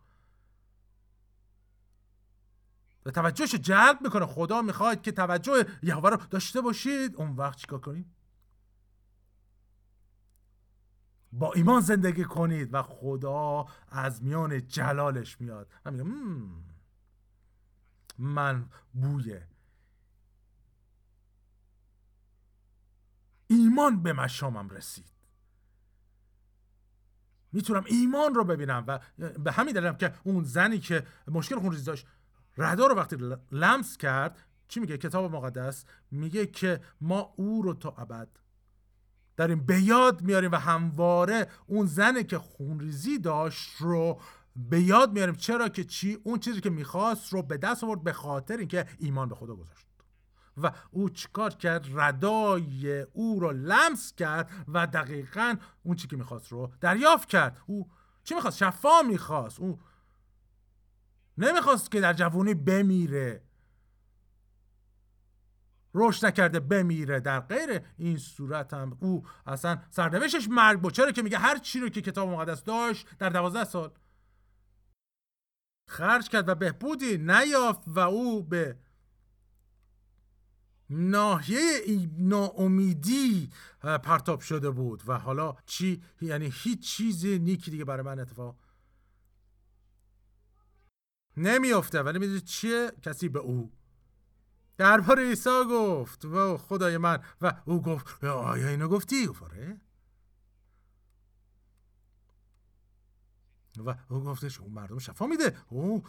[3.04, 4.26] به توجهش جلب می‌کنه.
[4.26, 7.16] خدا می‌خواد که توجه یهوه رو داشته باشید.
[7.16, 8.08] اون وقت چیکار کنید
[11.32, 15.72] با ایمان زندگی کنید و خدا از میان جلالش میاد.
[15.86, 16.73] من میگم
[18.18, 19.40] من بوی
[23.48, 25.14] ایمان به مشامم رسید.
[27.52, 32.08] می‌تونم ایمان رو ببینم و به همین دلیلم که اون زنی که مشکل خونریزی داشت
[32.58, 33.18] ردا رو وقتی
[33.52, 34.38] لمس کرد
[34.68, 38.28] چی میگه؟ کتاب مقدس میگه که ما او رو تا ابد
[39.38, 44.22] داریم به یاد میاریم و همواره اون زنی که خونریزی داشت رو
[44.56, 48.14] به یاد میاریم چرا که چی؟ اون چیزی که می‌خواست رو به دست آورد به
[48.14, 49.88] خاطر اینکه ایمان به خدا گذاشت.
[50.58, 56.52] و او چیکار کرد؟ ردای او رو لمس کرد و دقیقا اون چی که می‌خواست
[56.52, 57.58] رو دریافت کرد.
[57.66, 57.90] او
[58.24, 59.60] چی می‌خواست؟ شفا می‌خواست.
[59.60, 59.80] او
[61.38, 63.44] نمی‌خواست که در جوانی بمیره.
[65.94, 67.20] رشد نکرده بمیره.
[67.20, 70.94] در غیر این صورت هم او اصلا سرنوشتش مرگ بود.
[70.94, 73.92] چرا که میگه هر چی رو که کتاب مقدس داشت در دوازده سال
[75.88, 78.78] خرج کرد و بهبودی نیافت و او به
[80.90, 81.60] ناحیه
[82.18, 83.50] ناامیدی
[83.82, 88.56] پرتاب شده بود و حالا چی؟ یعنی هیچ چیزی نیکی دیگه برای من اتفاق
[91.38, 93.72] نمیافته ولی می‌دونید چیه؟ کسی به او
[94.78, 96.26] درباره عیسی گفت.
[96.26, 97.24] و خدای من.
[97.42, 99.82] و او گفت آیا اینو گفتی؟ گفاره
[103.78, 105.58] و او گفتش اون مردم شفا میده.
[105.70, 106.04] او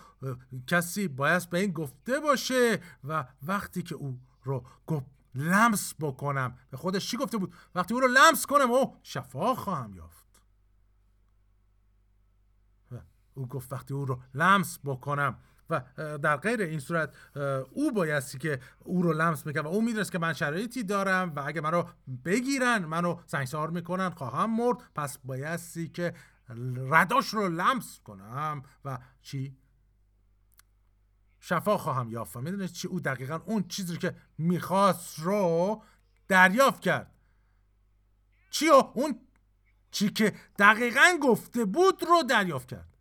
[0.67, 6.77] کسی باید به این گفته باشه و وقتی که او رو گفت لمس بکنم به
[6.77, 10.43] خودش چی گفته بود؟ وقتی او رو لمس کنم او شفا خواهم یافت.
[12.93, 12.97] و
[13.35, 15.39] او گفت وقتی او رو لمس بکنم
[15.71, 17.15] و در غیر این صورت
[17.71, 21.43] او بایستی که او رو لمس می‌کنه و او میدرست که من شرایطی دارم و
[21.47, 21.85] اگه منو
[22.25, 26.15] بگیرن منو سنگسار می‌کنن خواهم مرد پس بایستی که
[26.77, 29.57] رداش رو لمس کنم و چی؟
[31.41, 32.37] شفا خواهم یافت.
[32.37, 35.83] می‌دونید چی؟ او دقیقا اون چیزی که می‌خواست رو
[36.29, 37.15] دریافت کرد.
[38.51, 39.21] چی اون
[39.91, 42.97] چی که دقیقا گفته بود رو دریافت کرد.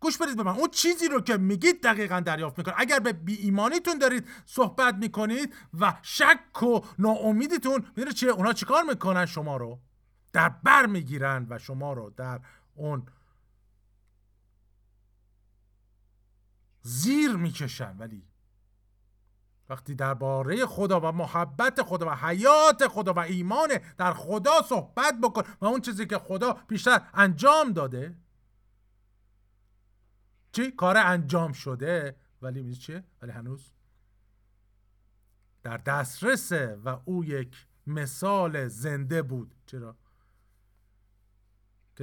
[0.00, 0.56] گوش بدید به من.
[0.56, 2.74] اون چیزی رو که میگید دقیقا دریافت می‌کنه.
[2.78, 8.82] اگر به بی ایمانیتون دارید صحبت می‌کنید و شک و ناامیدیتون می‌دونید چیه؟ اونا چیکار
[8.82, 9.80] می‌کنن شما رو؟
[10.32, 12.40] در بر می‌گیرن و شما رو در
[12.74, 13.06] اون
[16.82, 18.30] زیر می‌کشن ولی
[19.68, 23.68] وقتی درباره خدا و محبت خدا و حیات خدا و ایمان
[23.98, 28.16] در خدا صحبت بکن و اون چیزی که خدا بیشتر انجام داده
[30.52, 33.70] چی؟ کار انجام شده ولی می‌دونی چیه؟ ولی هنوز
[35.62, 39.96] در دسترسه و او یک مثال زنده بود چرا؟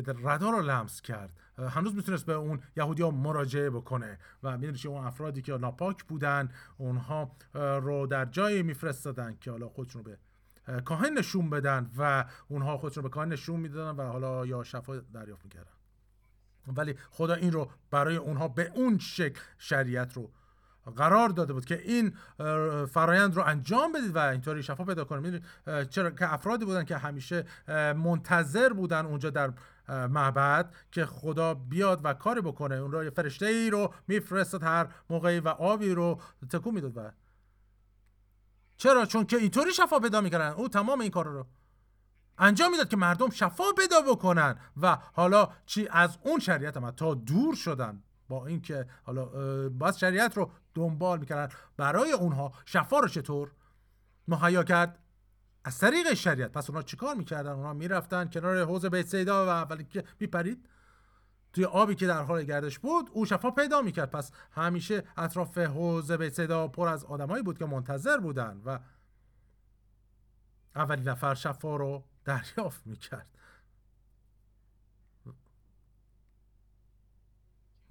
[0.01, 1.29] که ردا رو لمس کرد.
[1.57, 4.19] هنوز می‌تونست به اون یهودی ها مراجعه بکنه.
[4.43, 10.03] و می‌دونی اون افرادی که ناپاک بودن اونها رو در جایی میفرستادن که حالا خودشون
[10.03, 10.17] رو به
[10.81, 14.97] کاهن نشون بدن و اونها خودشون رو به کاهن نشون می‌دادن و حالا یا شفا
[15.13, 15.71] دریافت می‌کردن.
[16.67, 20.31] ولی خدا این رو برای اونها به اون شکل شریعت رو
[20.95, 22.13] قرار داده بود که این
[22.85, 25.43] فرایند رو انجام بدید و اینطوری شفا پیدا کنید
[25.89, 27.45] چرا که افرادی بودن که همیشه
[27.93, 29.53] منتظر بودن اونجا در
[29.89, 32.75] معبد که خدا بیاد و کاری بکنه.
[32.75, 37.11] اون یه فرشته ای رو میفرستاد هر موقعی و آبی رو تکون می‌داد و
[38.77, 40.49] چرا؟ چون که اینطوری شفا پیدا می‌کردن.
[40.49, 41.47] او تمام این کار رو
[42.37, 44.59] انجام می‌داد که مردم شفا پیدا بکنن.
[44.81, 48.03] و حالا چی؟ از اون شریعت هم تا دور شدن.
[48.29, 49.25] با اینکه حالا
[49.69, 51.55] باز شریعت رو دنبال می‌کردن.
[51.77, 53.51] برای اونها شفا رو چطور
[54.27, 54.99] مهیا کرد؟
[55.67, 56.51] از طریق شریعت.
[56.51, 60.69] پس اونها چیکار می‌کردن؟ اونها می‌رفتن کنار حوض بیت سیدا و اولی که میپرید
[61.53, 64.11] توی آبی که در حال گردش بود او شفا پیدا می‌کرد.
[64.11, 68.79] پس همیشه اطراف حوض بیت سیدا پر از آدمایی بود که منتظر بودن و
[70.75, 73.37] اولین نفر شفا رو دریافت می‌کرد.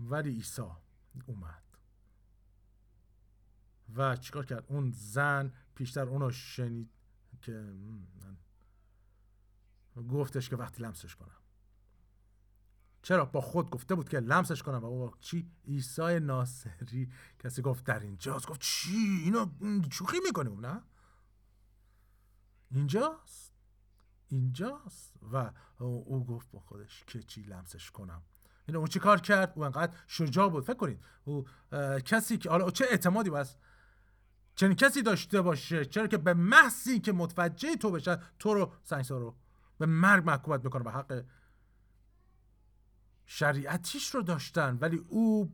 [0.01, 0.63] ولی عیسی
[1.27, 1.63] اومد
[3.97, 6.96] و چیکار کرد؟ اون زن پیشتر اونو شنید.
[7.47, 7.75] که
[10.11, 11.41] گفتش که وقتی لمسش کنم.
[13.03, 14.79] چرا؟ با خود گفته بود که لمسش کنم.
[14.79, 17.13] و او چی؟ عیسی ناصری.
[17.39, 19.47] کسی گفت در اینجاست گفت چی؟ اینو
[19.91, 20.83] چوخی می‌کنیم نه؟
[22.71, 23.53] اینجاست.
[24.29, 25.15] اینجاست.
[25.33, 28.23] و او گفت با خودش که چی لمسش کنم.
[28.69, 30.65] این اون چی کار کرد؟ او انقدر شجاع بود.
[30.65, 31.47] فکر کنید او
[32.05, 33.57] کسی که حالا چه اعتمادی بس
[34.57, 39.21] چنین کسی داشته باشه؟ چرا که به محضی که متوجه تو بشه تو رو سنگسار
[39.21, 39.37] رو
[39.79, 41.25] به مرگ محکومت می‌کنه به حق
[43.27, 44.79] شریعتیش رو داشتن.
[44.81, 45.53] ولی او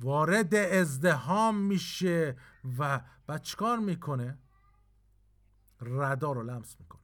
[0.00, 2.36] وارد ازدهام میشه
[2.78, 4.38] و بعد چیکار می‌کنه؟
[5.80, 7.00] ردا رو لمس می‌کنه.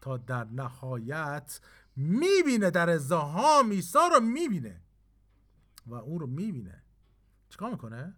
[0.00, 1.60] تا در نهایت
[1.96, 4.80] می‌بینه در ازدهام ایسا رو می‌بینه.
[5.86, 6.82] و اون رو می‌بینه.
[7.58, 8.14] چیکار می‌کنه؟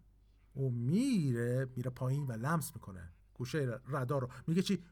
[0.52, 3.12] او میره میره پایین و لمس می‌کنه.
[3.34, 4.30] گوشه ردا رو.
[4.46, 4.84] میگه چی؟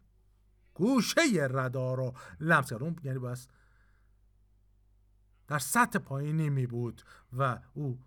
[0.75, 1.21] گوشه
[1.51, 2.83] ردا رو لمس کرد.
[2.83, 3.49] اون یعنی بس
[5.47, 7.03] در سطح پایینی می بود
[7.39, 7.99] و او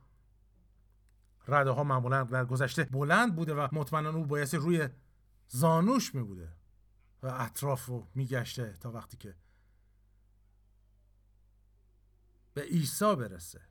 [1.48, 4.90] رده ها معمولا در گذشته بلند بوده و مطمئنا او بایستی روی
[5.48, 6.54] زانوش می بوده
[7.24, 9.36] و اطراف رو میگشته تا وقتی که
[12.54, 13.62] به عیسی برسه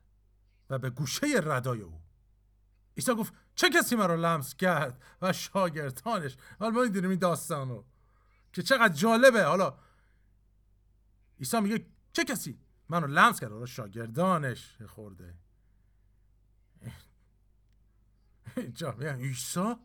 [0.69, 2.01] و به گوشه ردای او
[2.97, 7.85] عیسی گفت چه کسی مرا لمس کرد و شاگردانش؟ حالا ما می‌دونیم این داستان رو
[8.53, 9.43] که چقدر جالبه.
[9.43, 9.77] حالا
[11.39, 15.35] عیسی میگه چه کسی منو لمس کرد؟ حالا شاگردانش خورده.
[18.57, 19.75] اینجا میگن عیسی؟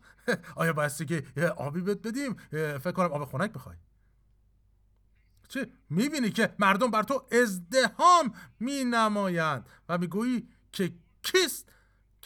[0.56, 2.34] آیا بایستی که آبی بهت بدیم؟
[2.78, 3.76] فکر کنم آب خنک بخوای.
[5.48, 11.72] چه؟ می‌بینی که مردم بر تو ازدهام می نمایند و می‌گویی که کیست؟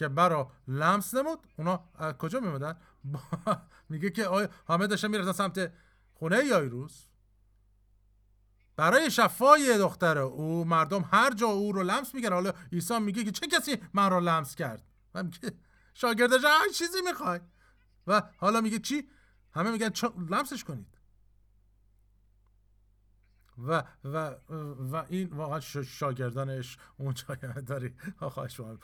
[0.00, 1.76] که برا لمس نمود اونا
[2.18, 2.76] کجا میمدن
[3.88, 5.72] میگه که آیا همه داشتن می‌رفتن سمت
[6.14, 7.04] خونه یایروس
[8.76, 13.30] برای شفای دختر او مردم هر جا او رو لمس میگن حالا عیسی میگه که
[13.30, 14.82] چه کسی من رو لمس کرد؟
[15.14, 15.52] و میگه
[15.94, 17.40] شاگردش هر چیزی می‌خوای؟
[18.06, 19.08] و حالا میگه چی؟
[19.54, 19.90] همه میگن
[20.30, 20.99] لمسش کنید.
[23.66, 24.34] و و
[24.92, 27.34] و این واقعا شاگردانش اونجا
[27.66, 27.94] داری.
[28.18, 28.76] خواهش و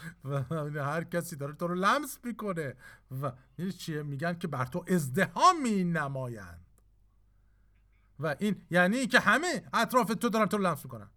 [0.82, 2.74] هر کسی داره تو رو لمس می‌کنه.
[3.22, 6.66] و این چیه؟ میگن که بر تو ازدهام نمایند
[8.18, 11.10] و این یعنی که همه اطراف تو دارن تو رو لمس می‌کنن.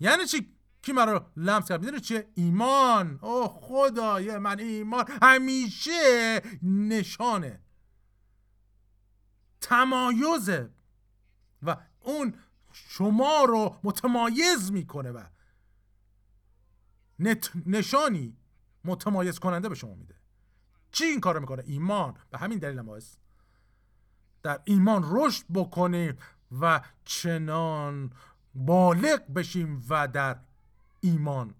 [0.00, 3.18] یعنی چی؟ کی من رو لمس کرد؟ می‌دونی چیه؟ ایمان.
[3.22, 7.60] او خدای من ایمان همیشه نشانه.
[9.60, 10.70] تمایزه.
[11.62, 12.34] و اون
[12.72, 15.22] شما رو متمایز می‌کنه و
[17.66, 18.36] نشانی
[18.84, 20.14] متمایز کننده به شما میده.
[20.92, 22.14] چی این کار می‌کنه؟ ایمان.
[22.30, 22.98] به همین دلیل ما
[24.42, 26.18] در ایمان رشد بکنیم
[26.60, 28.12] و چنان
[28.54, 30.40] بالغ بشیم و در
[31.00, 31.54] ایمان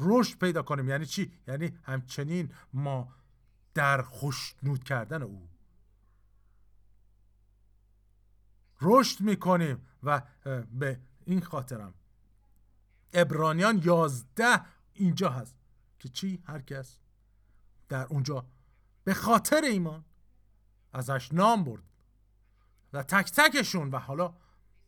[0.00, 0.88] رشد پیدا کنیم.
[0.88, 3.14] یعنی چی؟ یعنی همچنین ما
[3.74, 5.47] در خوشنود کردن او.
[8.80, 10.22] رشد می‌کنیم و
[10.72, 11.94] به این خاطرم.
[13.14, 14.60] ابرانیان یازده
[14.92, 15.56] اینجا هست.
[15.98, 16.98] که چی؟ هر کس
[17.88, 18.46] در اونجا
[19.04, 20.04] به خاطر ایمان
[20.92, 21.82] ازش نام برد.
[22.92, 24.34] و تک تکشون و حالا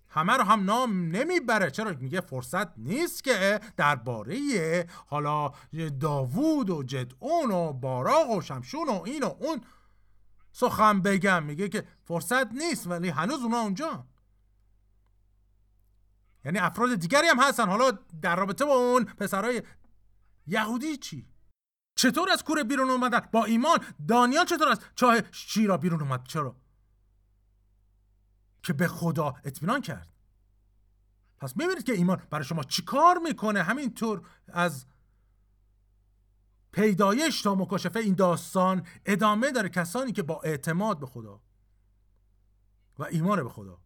[0.08, 1.70] همه رو هم نام نمی‌بره.
[1.70, 5.52] چرا؟ میگه فرصت نیست که درباره حالا
[6.00, 9.60] داوود و جدعون و باراق و شمشون و این و اون
[10.52, 14.06] سخن بگم میگه که فرصت نیست ولی هنوز اونا اونجا.
[16.44, 17.68] یعنی افراد دیگری هم هستن.
[17.68, 17.90] حالا
[18.22, 19.62] در رابطه با اون پسرای
[20.46, 21.28] یهودی چی؟
[21.94, 23.78] چطور از کوره بیرون اومدن؟ با ایمان.
[24.08, 26.56] دانیال چطور از چاه شیرا بیرون اومد؟ چرا؟
[28.62, 30.08] که به خدا اطمینان کرد.
[31.38, 34.86] پس می‌بینید که ایمان برای شما چیکار می‌کنه؟ همینطور از
[36.72, 41.40] پیدایش تا مکاشفه این داستان ادامه داره کسانی که با اعتماد به خدا
[42.98, 43.78] و ایمان به خدا.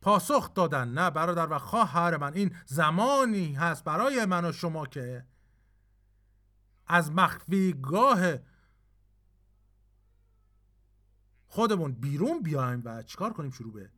[0.00, 5.26] پاسخ دادن نه برادر و خواهر من این زمانی هست برای من و شما که
[6.86, 8.20] از مخفیگاه
[11.46, 13.90] خودمون بیرون بیایم و چیکار کنیم؟ شروع به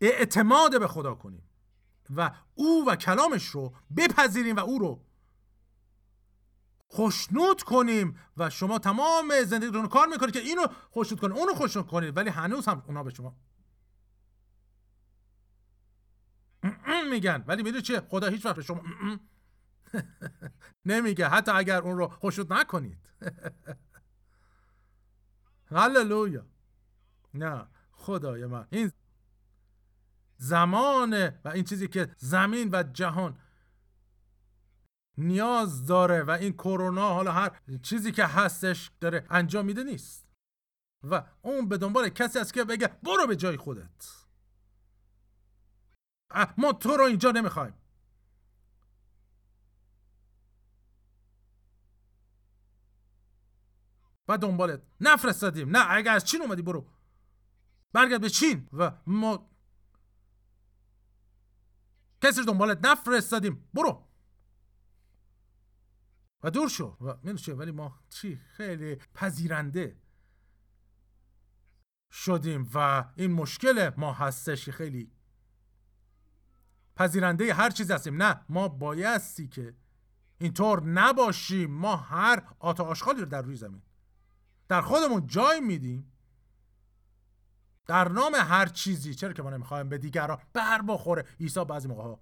[0.00, 1.48] اعتماد به خدا کنیم
[2.16, 5.04] و او و کلامش رو بپذیریم و او رو
[6.92, 12.16] خوشنود کنیم و شما تمام زندگیتون کار می‌کنید که اینو خوشنود کنید اونو خوشنود کنید
[12.16, 13.36] ولی هنوز هم اونا به شما
[17.10, 17.44] میگن.
[17.46, 18.82] ولی می‌دونی چیه؟ خدا هیچ وقت به شما
[20.84, 21.28] نمیگه.
[21.28, 22.98] حتی اگر اون رو خوشنود نکنید.
[25.76, 26.46] هللویا.
[27.34, 28.66] نه خدای من.
[28.70, 28.92] این
[30.36, 33.38] زمانه و این چیزی که زمین و جهان
[35.18, 40.26] نیاز داره و این کرونا حالا هر چیزی که هستش داره انجام میده نیست.
[41.10, 44.24] و اون به دنبال کسی است که بگه برو به جای خودت.
[46.58, 47.74] ما تو رو اینجا نمی‌خوایم.
[54.28, 54.82] و دنبالت.
[55.00, 55.76] نفرستادیم.
[55.76, 56.86] نه اگر از چین اومدی برو.
[57.92, 58.68] برگرد به چین.
[58.72, 59.50] و ما
[62.22, 63.68] کسی دنبالت نفرستادیم.
[63.74, 64.08] برو.
[66.42, 66.96] و دور شو.
[67.00, 69.96] و می‌دونی ولی ما چی؟ خیلی پذیرنده
[72.10, 75.12] شدیم و این مشکل ما هستش خیلی
[76.96, 78.22] پذیرنده هر چیز هستیم.
[78.22, 79.74] نه ما بایستی که
[80.38, 81.70] اینطور نباشیم.
[81.70, 83.82] ما هر آتا آشغالی رو در روی زمین
[84.68, 86.12] در خودمون جای میدیم.
[87.86, 89.14] در نام هر چیزی.
[89.14, 92.20] چرا که ما نمی‌خوایم به دیگران بر بخوره؟ عیسی بعضی موقع ها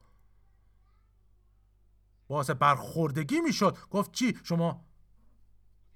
[2.30, 3.78] باعث برخوردگی می‌شد.
[3.90, 4.84] گفت چی؟ شما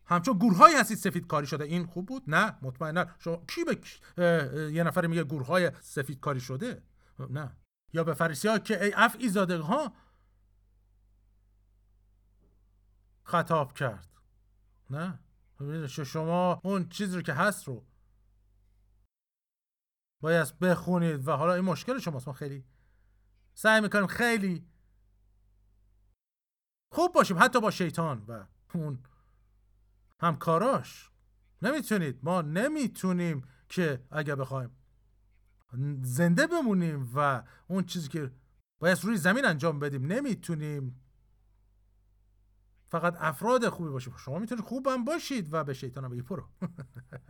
[0.07, 1.64] همچون گورهایی هستید سفید کاری شده.
[1.64, 3.07] این خوب بود؟ نه مطمئنا.
[3.18, 6.82] شما کی به یه نفر میگه گورهای سفید کاری شده؟
[7.30, 7.57] نه.
[7.93, 9.93] یا به فریسی ها که ای افعی زاده ها
[13.22, 14.09] خطاب کرد.
[14.91, 15.18] نه.
[15.89, 17.87] شما اون چیزی رو که هست رو
[20.20, 21.28] باید بخونید.
[21.28, 22.28] و حالا این مشکل شماست.
[22.28, 22.64] ما خیلی
[23.55, 24.66] سعی می‌کنیم خیلی
[26.95, 28.99] خوب باشیم حتی با شیطان و اون
[30.20, 31.11] همکاراش.
[31.62, 32.18] نمی‌تونید.
[32.22, 34.70] ما نمی‌تونیم که اگر بخوایم
[36.03, 38.30] زنده بمونیم و اون چیزی که
[38.78, 41.01] باید روی زمین انجام بدیم نمی‌تونیم
[42.88, 44.16] فقط افراد خوبی باشیم.
[44.16, 46.49] شما می‌تونید خوبم باشید و به شیطان بگی پرو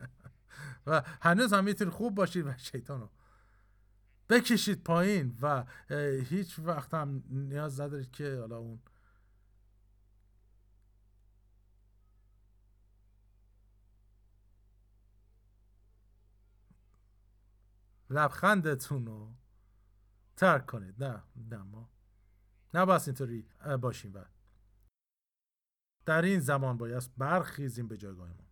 [0.86, 3.10] و هنوز هم می‌تونید خوب باشید و شیطان رو
[4.28, 5.64] بکشید پایین و
[6.28, 8.80] هیچ وقت هم نیاز ندارید که حالا اون
[18.14, 19.34] لبخندتون رو
[20.36, 21.04] ترک کنید.
[21.04, 21.90] نه نه ما
[22.74, 23.48] نباید اینطوری
[23.80, 24.24] باشیم و
[26.06, 28.44] در این زمان باید برخیزیم به جایگاه ما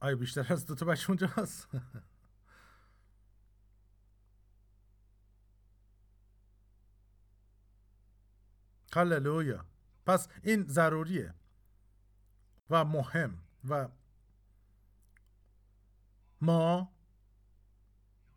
[0.00, 1.68] آیا بیشتر از دو تا بچه اونجا هست؟
[8.94, 9.66] هللویا.
[10.06, 11.34] پس این ضروریه.
[12.70, 13.88] و مهم و
[16.40, 16.92] ما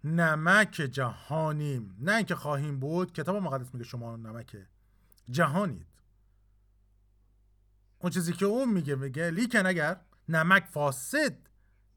[0.03, 1.95] نمک جهانیم.
[1.99, 3.13] نه اینکه خواهیم بود.
[3.13, 4.57] کتاب مقدس میگه شما نمک
[5.29, 5.87] جهانید.
[7.99, 11.37] اون چیزی که اون میگه میگه لیکن اگر نمک فاسد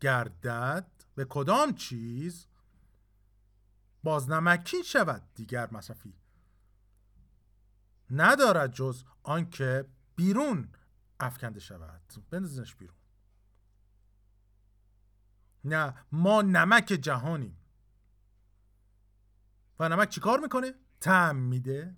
[0.00, 2.46] گردد به کدام چیز
[4.02, 6.14] باز نمکی شود؟ دیگر مصرفی
[8.10, 9.84] ندارد جز آنکه
[10.16, 10.68] بیرون
[11.20, 12.12] افکنده شود.
[12.30, 12.96] بندازینش بیرون.
[15.64, 17.58] نه ما نمک جهانیم.
[19.78, 21.96] و نمک چیکار می‌کنه؟ تعم میده.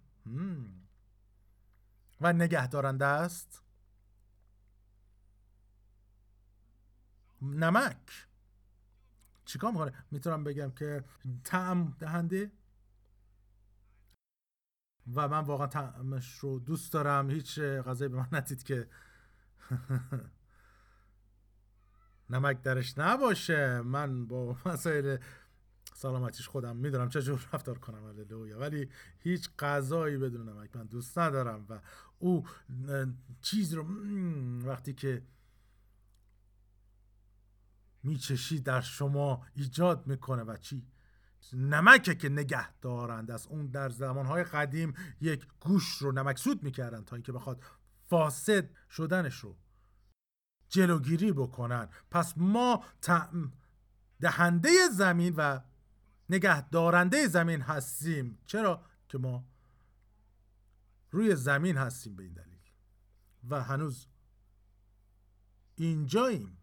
[2.20, 3.62] و نگه دارنده است.
[7.42, 8.26] نمک.
[9.44, 11.04] چیکار می‌کنه؟ می‌تونم بگم که
[11.44, 12.52] تعم دهنده.
[15.14, 17.30] و من واقعا تعمش رو دوست دارم.
[17.30, 18.90] هیچ غذایی به من ندید که
[22.30, 23.80] نمک درش نباشه.
[23.80, 25.16] من با مسائل
[25.94, 28.06] سلامتیش خودم می‌دونم چجور رفتار کنم.
[28.06, 28.58] هللویا.
[28.58, 31.80] ولی هیچ غذایی بدون نمک من دوست ندارم و
[32.18, 32.46] او
[33.42, 33.86] چیز رو
[34.64, 35.22] وقتی که
[38.02, 40.86] میچشی در شما ایجاد می‌کنه و چی؟
[41.52, 47.04] نمکه که نگه دارند از اون در زمانهای قدیم یک گوش رو نمک سود می‌کردن
[47.04, 47.62] تا اینکه بخواد
[48.08, 49.58] فاسد شدنش رو
[50.68, 51.88] جلوگیری بکنن.
[52.10, 52.84] پس ما
[54.20, 55.60] دهنده زمین و
[56.28, 58.38] نگه دارنده زمین هستیم.
[58.46, 59.48] چرا؟ که ما
[61.10, 62.58] روی زمین هستیم به این دلیل.
[63.50, 64.06] و هنوز
[65.76, 66.58] اینجاییم.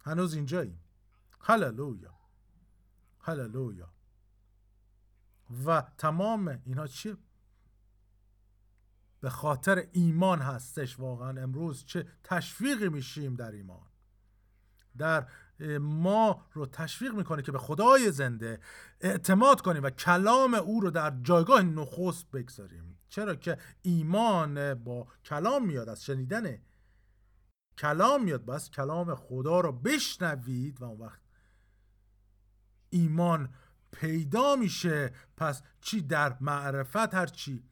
[0.00, 0.80] هنوز اینجاییم.
[1.40, 2.14] هللویا.
[3.20, 3.92] هللویا.
[5.66, 7.16] و تمام اینها چیه؟
[9.26, 11.42] به خاطر ایمان هستش واقعا.
[11.42, 13.86] امروز چه تشویقی میشیم در ایمان؟
[14.98, 15.26] در
[15.80, 18.60] ما رو تشویق می‌کنه که به خدای زنده
[19.00, 22.98] اعتماد کنیم و کلام او رو در جایگاه نخست بگذاریم.
[23.08, 26.58] چرا که ایمان با کلام میاد از شنیدن
[27.78, 28.44] کلام میاد.
[28.44, 31.20] بس کلام خدا رو بشنوید و اون وقت
[32.90, 33.54] ایمان
[33.92, 35.12] پیدا میشه.
[35.36, 37.64] پس چی در معرفت؟ هر چی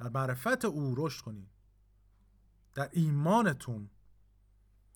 [0.00, 1.48] در معرفت او رشد کنید
[2.74, 3.90] در ایمانتون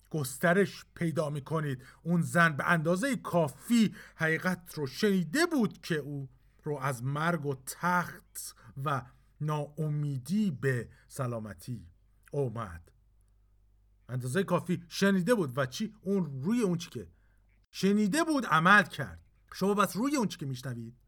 [0.09, 6.29] گسترش پیدا می کنید اون زن به اندازه کافی حقیقت رو شنیده بود که او
[6.63, 9.01] رو از مرگ و تخت و
[9.41, 11.87] ناامیدی به سلامتی
[12.31, 12.91] اومد.
[14.09, 17.07] اندازه کافی شنیده بود و چی؟ اون روی اون چی که
[17.71, 19.21] شنیده بود عمل کرد.
[19.53, 21.04] شما بس روی اون چی که میشنوید؟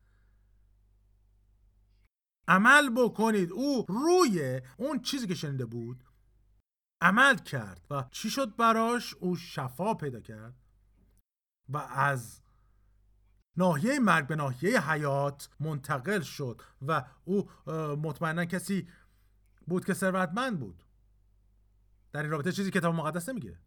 [2.47, 3.51] عمل بکنید.
[3.51, 6.03] او روی اون چیزی که شنیده بود
[7.01, 10.55] عمل کرد و چی شد براش؟ او شفا پیدا کرد
[11.69, 12.41] و از
[13.57, 17.49] ناحیه مرگ به ناحیه حیات منتقل شد و او
[17.95, 18.87] مطمئنا کسی
[19.67, 20.83] بود که ثروتمند بود.
[22.11, 23.59] در این رابطه چیزی کتاب مقدس نمیگه.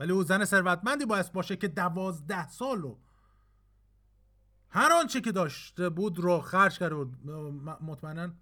[0.00, 2.98] ولی او زن ثروتمندی باید باشه که دوازده سال و
[4.74, 7.04] هر آنچه که داشته بود رو خرج کرد و
[7.80, 8.34] مطمئنا؟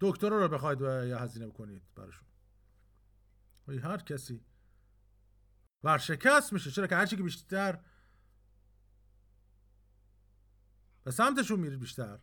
[0.00, 2.24] دکتر رو بخواید یا هزینه بکنید براشون.
[3.82, 4.44] هر کسی.
[5.84, 6.70] ورشکست میشه.
[6.70, 7.78] چرا که هرچی که بیشتر
[11.04, 12.18] به سمتشون میرید بیشتر.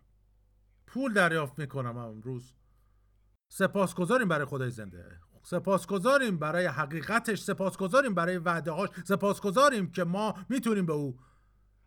[0.88, 2.54] پول دریافت می‌کنم امروز.
[3.50, 5.20] سپاسگزاریم برای خدای زنده.
[5.44, 7.42] سپاسگزاریم برای حقیقتش.
[7.42, 11.20] سپاسگزاریم برای وعده هاش سپاسگزاریم که ما می‌تونیم به او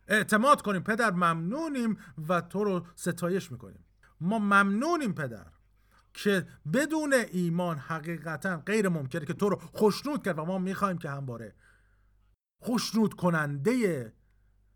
[0.07, 0.83] اعتماد کنیم.
[0.83, 1.97] پدر ممنونیم
[2.27, 3.85] و تو رو ستایش می‌کنیم.
[4.21, 5.45] ما ممنونیم پدر
[6.13, 11.09] که بدون ایمان حقیقتا غیر ممکنه که تو رو خوشنود کرد و ما می‌خوایم که
[11.09, 11.55] همباره
[12.59, 14.13] خوشنود کننده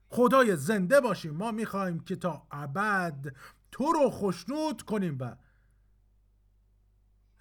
[0.10, 1.34] خدای زنده باشیم.
[1.34, 3.36] ما می‌خوایم که تا ابد
[3.72, 5.36] تو رو خوشنود کنیم و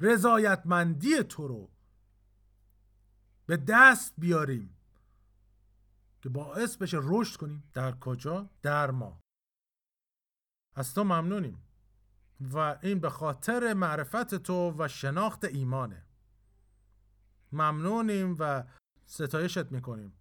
[0.01, 1.71] رضایتمندی تو رو
[3.47, 4.78] به دست بیاریم.
[6.23, 9.21] که باعث بشه رشد کنیم در کجا؟ در ما.
[10.75, 11.63] از تو ممنونیم.
[12.41, 16.07] و این به خاطر معرفت تو و شناخت ایمانه.
[17.53, 18.65] ممنونیم و
[19.07, 20.13] ستایشت می‌کنیم.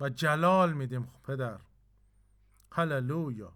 [0.00, 1.60] و جلال میدیم پدر.
[2.72, 3.52] هللویا.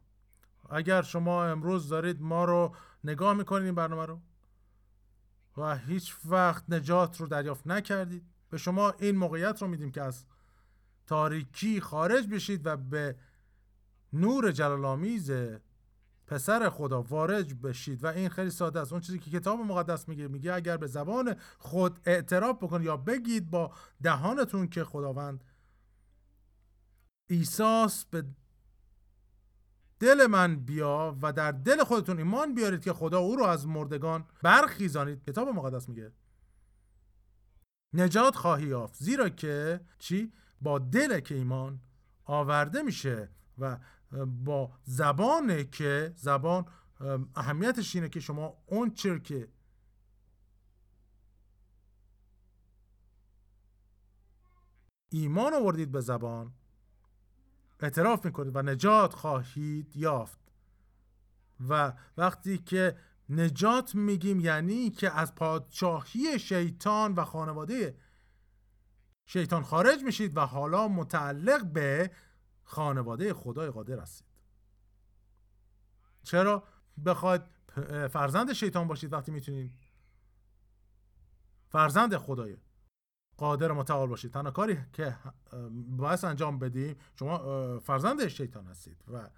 [0.70, 4.20] اگر شما امروز دارید ما رو نگاه می‌کنید این برنامه رو
[5.56, 10.24] و هیچ وقت نجات رو دریافت نکردید به شما این موقعیت رو میدیم که از
[11.08, 13.16] تاریکی خارج بشید و به
[14.12, 15.30] نور جلالآمیز
[16.26, 18.04] پسر خدا وارد بشید.
[18.04, 18.92] و این خیلی ساده است.
[18.92, 23.50] اون چیزی که کتاب مقدس میگه میگه اگر به زبان خود اعتراف بکنید یا بگید
[23.50, 25.44] با دهانتون که خداوند
[27.30, 28.24] ایساس به
[30.00, 34.26] دل من بیا و در دل خودتون ایمان بیارید که خدا او رو از مردگان
[34.42, 35.24] برخیزانید.
[35.24, 36.12] کتاب مقدس میگه
[37.94, 38.94] نجات خواهی یافت.
[38.94, 41.80] زیرا که چی؟ با دل که ایمان
[42.24, 43.28] آورده میشه
[43.58, 43.78] و
[44.26, 46.64] با زبانه که زبان
[47.36, 49.48] اهمیتش اینه که شما اون چر که
[55.10, 56.52] ایمان آوردید به زبان
[57.80, 60.38] اعتراف می‌کنید و نجات خواهید یافت.
[61.68, 62.96] و وقتی که
[63.28, 67.96] نجات میگیم یعنی که از پادشاهی شیطان و خانواده
[69.30, 72.10] شیطان خارج میشید و حالا متعلق به
[72.62, 74.26] خانواده خدای قادر هستید.
[76.22, 76.64] چرا؟
[77.04, 77.42] بخواید
[78.10, 79.72] فرزند شیطان باشید وقتی می‌تونید
[81.68, 82.56] فرزند خدای
[83.36, 84.32] قادر متعال باشید.
[84.32, 85.16] تنها کاری که
[85.72, 89.30] باعث انجام بدیم شما فرزند شیطان هستید و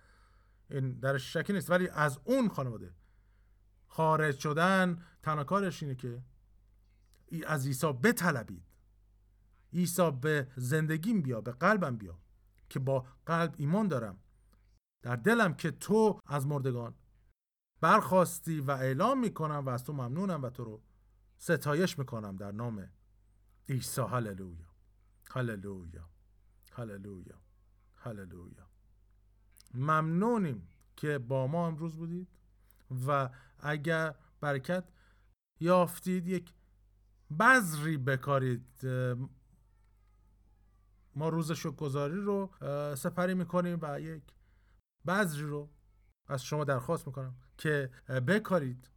[0.71, 1.71] این درش شکی نیست.
[1.71, 2.95] ولی از اون خانواده
[3.87, 6.23] خارج شدن تنها کارش اینه که
[7.47, 8.70] از عیسی بطلبید.
[9.73, 12.19] عیسی به زندگیم بیا به قلبم بیا
[12.69, 14.19] که با قلب ایمان دارم.
[15.03, 16.95] در دلم که تو از مردگان
[17.81, 20.83] برخواستی و اعلام می‌کنم و از تو ممنونم و تو رو
[21.39, 22.91] ستایش می‌کنم در نام
[23.69, 24.01] عیسی.
[24.01, 24.67] هللویا.
[25.31, 26.09] هللویا.
[26.73, 27.39] هللویا.
[27.97, 28.71] هللویا.
[29.75, 32.29] ممنونیم که با ما امروز بودید
[33.07, 34.85] و اگر برکت
[35.61, 36.55] یافتید یک
[37.41, 38.81] بذری بکارید
[41.15, 42.51] ما روز شکرگزاری رو
[42.97, 44.23] سپری می‌کنیم و یک
[45.07, 45.71] بذری رو
[46.27, 47.91] از شما درخواست می‌کنم که
[48.27, 48.91] بکارید.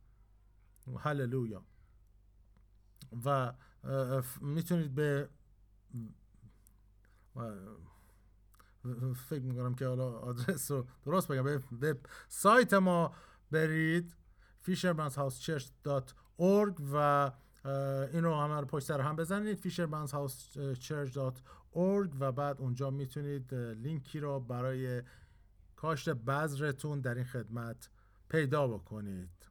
[1.00, 1.66] هللویا.
[3.26, 3.54] و
[4.42, 5.30] می‌تونید به
[9.16, 11.62] فکر می‌کنم که حالا آدرس رو درست بگم.
[11.72, 13.16] به سایت ما
[13.52, 14.16] برید
[14.66, 17.32] fishermanshousechurch.org و
[17.66, 19.62] اینو همه رو پشت سر هم بزنید.
[19.62, 25.04] fishermanshousechurch.org و بعد اونجا می‌تونید لینکی رو برای
[25.76, 27.90] کاشت بذرتون در این خدمت
[28.30, 29.50] پیدا بکنید.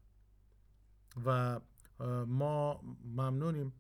[1.27, 1.61] و
[2.27, 3.73] ما ممنونیم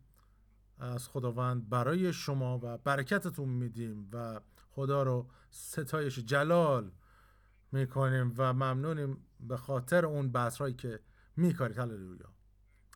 [0.79, 4.41] از خداوند برای شما و برکتتون میدیم و
[4.71, 6.91] خدا رو ستایش جلال
[7.73, 11.01] می‌کنیم و ممنونیم به خاطر اون بحث که
[11.37, 11.79] میکارید.
[11.79, 12.32] هللویا.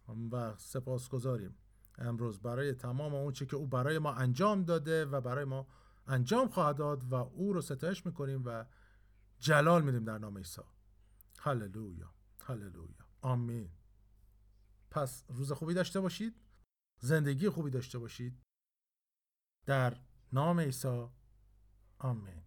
[0.09, 1.57] و سپاس گذاریم
[1.99, 5.67] امروز برای تمام اون چی که او برای ما انجام داده و برای ما
[6.07, 8.65] انجام خواهد داد و او رو ستایش می‌کنیم و
[9.39, 10.63] جلال میدیم در نام عیسی.
[11.39, 12.15] هللویا.
[12.43, 13.07] هللویا.
[13.21, 13.71] آمین.
[14.91, 16.35] پس روز خوبی داشته باشید.
[17.01, 18.43] زندگی خوبی داشته باشید.
[19.67, 20.01] در
[20.33, 21.09] نام عیسی.
[21.99, 22.46] آمین.